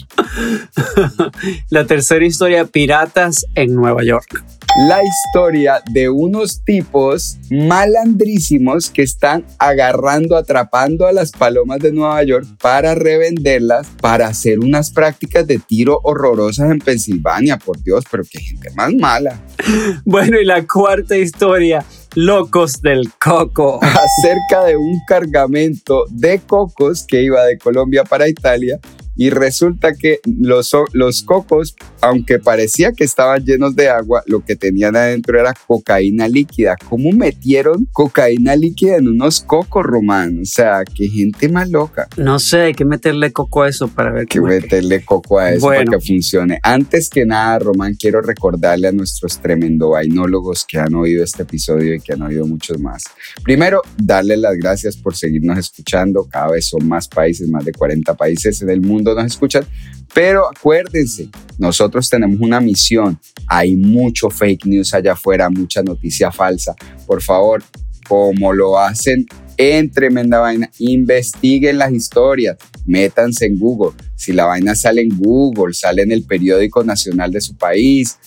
La 1.69 1.85
tercera 1.85 2.25
historia, 2.25 2.65
Piratas 2.65 3.45
en 3.55 3.73
Nueva 3.73 4.03
York. 4.03 4.43
La 4.87 5.01
historia 5.03 5.83
de 5.91 6.09
unos 6.09 6.63
tipos 6.65 7.37
malandrísimos 7.51 8.89
que 8.89 9.03
están 9.03 9.45
agarrando, 9.59 10.35
atrapando 10.35 11.05
a 11.05 11.11
las 11.11 11.31
palomas 11.31 11.77
de 11.77 11.91
Nueva 11.91 12.23
York 12.23 12.47
para 12.59 12.95
revenderlas, 12.95 13.87
para 14.01 14.27
hacer 14.27 14.59
unas 14.59 14.89
prácticas 14.89 15.45
de 15.45 15.59
tiro 15.59 15.99
horrorosas 16.03 16.71
en 16.71 16.79
Pensilvania, 16.79 17.57
por 17.59 17.83
Dios, 17.83 18.03
pero 18.09 18.23
qué 18.29 18.39
gente 18.39 18.69
más 18.75 18.93
mala. 18.93 19.39
Bueno, 20.05 20.39
y 20.39 20.45
la 20.45 20.65
cuarta 20.65 21.17
historia, 21.17 21.85
Locos 22.15 22.81
del 22.81 23.11
Coco. 23.19 23.79
acerca 24.03 24.65
de 24.65 24.77
un 24.77 24.99
cargamento 25.07 26.05
de 26.09 26.39
cocos 26.39 27.05
que 27.07 27.23
iba 27.23 27.43
de 27.45 27.57
Colombia 27.57 28.03
para 28.03 28.27
Italia 28.27 28.79
Y 29.15 29.29
resulta 29.29 29.93
que 29.93 30.19
los, 30.25 30.71
los 30.93 31.23
cocos, 31.23 31.75
aunque 32.01 32.39
parecía 32.39 32.91
que 32.93 33.03
estaban 33.03 33.43
llenos 33.45 33.75
de 33.75 33.89
agua, 33.89 34.23
lo 34.25 34.43
que 34.43 34.55
tenían 34.55 34.95
adentro 34.95 35.39
era 35.39 35.53
cocaína 35.67 36.27
líquida. 36.27 36.75
¿Cómo 36.89 37.11
metieron 37.11 37.87
cocaína 37.91 38.55
líquida 38.55 38.95
en 38.97 39.07
unos 39.07 39.41
cocos, 39.41 39.83
Román? 39.85 40.39
O 40.41 40.45
sea, 40.45 40.83
qué 40.83 41.07
gente 41.07 41.47
más 41.49 41.69
loca. 41.69 42.07
No 42.17 42.39
sé, 42.39 42.61
hay 42.61 42.73
que 42.73 42.85
meterle 42.85 43.31
coco 43.31 43.63
a 43.63 43.69
eso 43.69 43.87
para 43.87 44.11
ver 44.11 44.27
cómo 44.27 44.49
es 44.49 44.55
que- 44.57 44.61
meterle 44.63 45.05
coco 45.05 45.39
a 45.39 45.51
eso 45.51 45.67
Bueno. 45.67 45.85
para 45.91 45.97
que 45.99 46.05
funcione. 46.07 46.59
Antes 46.63 47.09
que 47.09 47.25
nada, 47.25 47.59
Román, 47.59 47.95
quiero 47.95 48.21
recordarle 48.21 48.87
a 48.87 48.91
nuestros 48.91 49.39
tremendo 49.39 49.89
vainólogos 49.89 50.65
que 50.67 50.79
han 50.79 50.93
oído 50.95 51.23
este 51.23 51.43
episodio 51.43 51.93
y 51.95 51.99
que 51.99 52.13
han 52.13 52.21
oído 52.21 52.45
muchos 52.47 52.79
más. 52.79 53.03
Primero, 53.43 53.81
darles 53.97 54.39
las 54.39 54.55
gracias 54.57 54.97
por 54.97 55.15
seguirnos 55.15 55.57
escuchando. 55.59 56.27
Cada 56.29 56.51
vez 56.51 56.67
son 56.67 56.87
más 56.87 57.07
países, 57.07 57.47
más 57.49 57.63
de 57.65 57.71
40 57.73 58.13
países 58.15 58.61
en 58.61 58.69
el 58.69 58.81
mundo 58.81 59.02
nos 59.03 59.25
escuchan. 59.25 59.65
Pero 60.13 60.47
acuérdense, 60.49 61.29
nosotros 61.57 62.09
tenemos 62.09 62.39
una 62.39 62.59
misión. 62.59 63.19
Hay 63.47 63.75
mucho 63.75 64.29
fake 64.29 64.65
news 64.65 64.93
allá 64.93 65.13
afuera, 65.13 65.49
mucha 65.49 65.81
noticia 65.81 66.31
falsa. 66.31 66.75
Por 67.07 67.21
favor, 67.21 67.63
como 68.07 68.53
lo 68.53 68.77
hacen 68.77 69.25
en 69.57 69.91
Tremenda 69.91 70.39
Vaina, 70.39 70.69
investiguen 70.79 71.77
las 71.77 71.91
historias, 71.91 72.57
métanse 72.85 73.45
en 73.45 73.57
Google. 73.57 73.91
Si 74.15 74.33
la 74.33 74.45
vaina 74.45 74.75
sale 74.75 75.01
en 75.01 75.17
Google, 75.17 75.73
sale 75.73 76.03
en 76.03 76.11
el 76.11 76.23
periódico 76.23 76.83
nacional 76.83 77.31
de 77.31 77.41
su 77.41 77.55
país, 77.55 78.17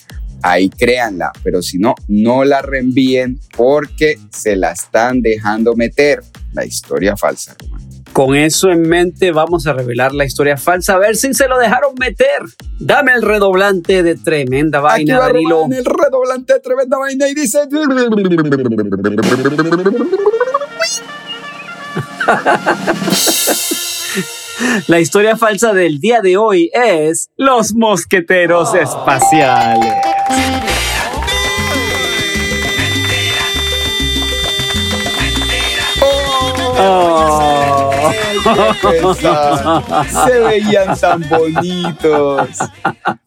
ahí 0.42 0.68
créanla. 0.68 1.32
Pero 1.42 1.62
si 1.62 1.78
no, 1.78 1.94
no 2.08 2.44
la 2.44 2.62
reenvíen 2.62 3.40
porque 3.56 4.18
se 4.30 4.56
la 4.56 4.72
están 4.72 5.22
dejando 5.22 5.74
meter. 5.74 6.22
La 6.52 6.64
historia 6.64 7.16
falsa, 7.16 7.54
Román. 7.60 7.95
Con 8.16 8.35
eso 8.35 8.70
en 8.70 8.81
mente 8.81 9.31
vamos 9.31 9.66
a 9.66 9.74
revelar 9.74 10.14
la 10.14 10.24
historia 10.24 10.57
falsa, 10.57 10.94
a 10.94 10.98
ver 10.98 11.16
si 11.16 11.35
se 11.35 11.48
lo 11.48 11.59
dejaron 11.59 11.92
meter. 12.00 12.44
Dame 12.81 13.12
el 13.12 13.20
redoblante 13.20 14.02
de 14.02 14.14
tremenda 14.14 14.81
vaina, 14.81 15.18
Aquí 15.18 15.35
va. 15.35 15.38
Román, 15.38 15.74
el 15.74 15.85
redoblante 15.85 16.55
de 16.55 16.61
Tremenda 16.61 16.96
Vaina 16.96 17.29
y 17.29 17.35
dice... 17.35 17.68
La 24.88 24.98
historia 24.98 25.37
falsa 25.37 25.74
del 25.74 26.00
día 26.00 26.22
de 26.22 26.38
hoy 26.38 26.70
es 26.72 27.29
los 27.37 27.74
mosqueteros 27.74 28.74
espaciales. 28.74 29.92
Oh. 36.79 37.65
Se 40.24 40.38
veían 40.40 40.98
tan 40.98 41.24
bonitos 41.28 42.48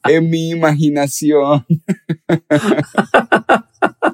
en 0.04 0.30
mi 0.30 0.50
imaginación. 0.50 1.66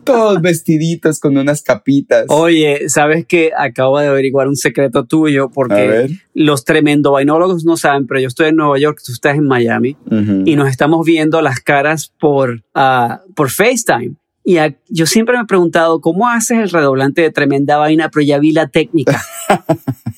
Todos 0.03 0.41
vestiditos 0.41 1.19
con 1.19 1.37
unas 1.37 1.61
capitas. 1.61 2.25
Oye, 2.29 2.89
¿sabes 2.89 3.25
qué? 3.27 3.51
Acabo 3.57 3.99
de 3.99 4.07
averiguar 4.07 4.47
un 4.47 4.55
secreto 4.55 5.05
tuyo 5.05 5.49
porque 5.49 6.09
los 6.33 6.63
tremendo 6.63 7.11
vainólogos 7.13 7.65
no 7.65 7.77
saben, 7.77 8.05
pero 8.05 8.19
yo 8.19 8.27
estoy 8.27 8.49
en 8.49 8.57
Nueva 8.57 8.77
York, 8.77 8.99
tú 9.03 9.11
estás 9.11 9.35
en 9.37 9.47
Miami 9.47 9.97
y 10.45 10.55
nos 10.55 10.69
estamos 10.69 11.05
viendo 11.05 11.41
las 11.41 11.59
caras 11.59 12.13
por, 12.19 12.63
ah, 12.73 13.21
por 13.35 13.49
FaceTime. 13.49 14.15
Y 14.47 14.57
a- 14.57 14.75
yo 14.89 15.07
siempre 15.07 15.35
me 15.35 15.41
he 15.43 15.45
preguntado, 15.47 15.99
¿cómo 16.01 16.29
haces 16.29 16.59
el 16.59 16.69
redoblante 16.69 17.21
de 17.23 17.31
tremenda 17.31 17.77
vaina? 17.77 18.09
Pero 18.09 18.23
ya 18.25 18.37
vi 18.37 18.51
la 18.51 18.67
técnica. 18.67 19.21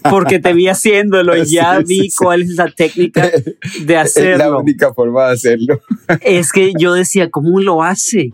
Porque 0.10 0.40
te 0.40 0.54
vi 0.54 0.68
haciéndolo 0.68 1.36
y 1.36 1.46
ya 1.46 1.78
Sí, 1.80 1.84
vi 1.88 2.00
sí, 2.02 2.10
sí. 2.12 2.16
cuál 2.18 2.42
es 2.44 2.56
la 2.56 2.68
técnica 2.70 3.24
de 3.28 3.56
Es 3.82 3.88
la 3.88 4.02
hacerlo. 4.02 4.60
única 4.60 4.94
forma 4.94 5.28
de 5.28 5.34
hacerlo. 5.34 5.82
Es 6.22 6.52
que 6.54 6.72
yo 6.80 6.94
decía, 6.94 7.30
¿cómo 7.30 7.60
lo 7.60 7.84
hace? 7.84 8.32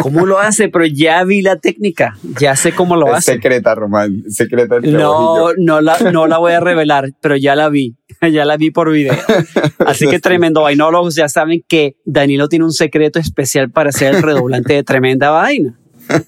¿Cómo 0.00 0.24
lo 0.24 0.38
hace? 0.38 0.68
Pero 0.70 0.86
ya 0.86 1.22
vi 1.24 1.42
la 1.42 1.56
técnica, 1.56 2.16
ya 2.38 2.56
sé 2.56 2.72
cómo 2.72 2.96
lo 2.96 3.08
Es 3.08 3.14
hace. 3.18 3.32
secreta, 3.34 3.74
Román. 3.74 4.24
Secreta 4.30 4.76
entre 4.76 4.92
No, 4.92 5.52
no 5.58 5.80
la, 5.82 5.98
no 6.12 6.26
la 6.26 6.38
voy 6.38 6.52
a 6.52 6.60
revelar, 6.60 7.10
pero 7.20 7.36
ya 7.36 7.54
la 7.54 7.68
vi, 7.68 7.96
ya 8.32 8.44
la 8.46 8.56
vi 8.56 8.70
por 8.70 8.90
video. 8.90 9.14
Así 9.80 10.06
que 10.08 10.20
tremendo 10.20 10.62
vainólogos 10.62 11.14
ya 11.16 11.28
saben 11.28 11.62
que 11.68 11.96
Danilo 12.06 12.48
tiene 12.48 12.64
un 12.64 12.72
secreto 12.72 13.18
especial 13.18 13.70
para 13.70 13.90
hacer 13.90 14.14
el 14.14 14.22
redoblante 14.22 14.72
de 14.74 14.82
tremenda 14.84 15.29
vaina. 15.30 15.76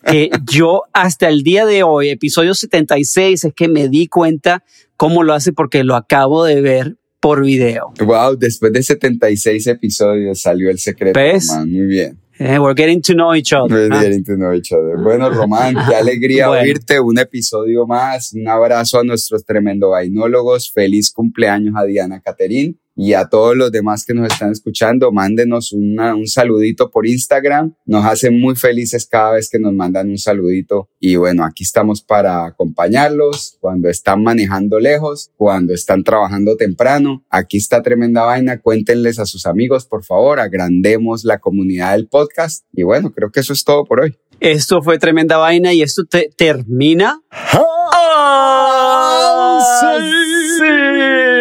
Que 0.07 0.31
yo 0.51 0.83
hasta 0.93 1.29
el 1.29 1.43
día 1.43 1.67
de 1.67 1.83
hoy, 1.83 2.11
episodio 2.11 2.55
76, 2.55 3.45
es 3.45 3.53
que 3.55 3.69
me 3.69 3.89
di 3.89 4.07
cuenta 4.07 4.63
cómo 4.97 5.25
lo 5.25 5.35
hace 5.35 5.53
porque 5.53 5.83
lo 5.83 5.97
acabo 5.97 6.45
de 6.45 6.61
ver 6.61 6.97
por 7.21 7.45
video. 7.45 7.93
Wow, 8.05 8.37
después 8.37 8.73
de 8.73 8.83
76 8.83 9.67
episodios 9.67 10.41
salió 10.41 10.71
el 10.71 10.79
secreto, 10.79 11.19
¿Ves? 11.19 11.49
Román. 11.49 11.71
Muy 11.73 11.87
bien. 11.87 12.19
Eh, 12.39 12.59
we're 12.59 12.75
getting 12.77 13.01
to 13.03 13.13
know 13.13 13.35
each 13.35 13.53
other. 13.53 13.89
Muy 13.89 13.97
Ah. 13.97 14.01
bien, 14.09 14.25
to 14.25 14.35
know 14.35 14.53
each 14.53 14.73
other. 14.73 14.97
Bueno, 15.03 15.31
Román, 15.31 15.75
qué 15.89 15.95
alegría 15.97 16.49
Bueno. 16.49 16.63
oírte. 16.63 16.99
Un 16.99 17.19
episodio 17.19 17.87
más. 17.87 18.33
Un 18.35 18.49
abrazo 18.49 18.99
a 19.01 19.05
nuestros 19.05 19.45
tremendo 19.45 19.91
vainólogos. 19.91 20.71
Feliz 20.73 21.11
cumpleaños 21.13 21.75
a 21.77 21.85
Diana 21.85 22.21
Caterín 22.21 22.79
y 22.95 23.15
a 23.15 23.27
todos 23.27 23.57
los 23.57 23.73
demás 23.73 24.05
que 24.05 24.15
nos 24.15 24.33
están 24.33 24.53
escuchando. 24.53 25.13
Mándenos 25.13 25.73
una- 25.73 26.15
un 26.15 26.27
saludito 26.27 26.91
por 26.91 27.07
Instagram. 27.07 27.75
Nos 27.87 28.05
hacen 28.05 28.39
muy 28.41 28.55
felices 28.57 29.07
cada 29.07 29.33
vez 29.33 29.49
que 29.51 29.59
nos 29.59 29.73
mandan 29.73 30.11
un 30.11 30.19
saludito. 30.19 30.89
Y 31.01 31.17
bueno, 31.17 31.45
aquí 31.45 31.65
estamos 31.65 32.03
para 32.03 32.45
acompañarlos 32.47 33.57
cuando 33.61 33.89
están 33.89 34.23
manejando 34.23 34.79
lejos, 34.79 35.31
cuando 35.37 35.73
están 35.75 36.05
trabajando 36.05 36.57
temprano. 36.57 37.25
Aquí 37.31 37.57
está 37.57 37.83
tremenda 37.83 38.25
vaina. 38.25 38.61
Cuéntenles 38.61 39.19
a 39.19 39.27
sus 39.27 39.47
amigos, 39.47 39.87
por 39.87 40.05
favor. 40.05 40.41
Agrandemos 40.41 41.25
la 41.25 41.39
comunidad 41.39 41.93
del 41.93 42.09
podcast. 42.09 42.65
Y 42.73 42.83
bueno, 42.83 43.13
creo 43.13 43.31
que 43.31 43.41
eso 43.41 43.53
es 43.53 43.65
todo 43.65 43.85
por 43.85 44.01
hoy. 44.01 44.17
Esto 44.41 44.83
fue 44.83 44.99
tremenda 44.99 45.37
vaina 45.37 45.73
y 45.73 45.83
esto 45.83 46.05
te- 46.05 46.31
termina. 46.37 47.21
¡Ah, 47.31 48.62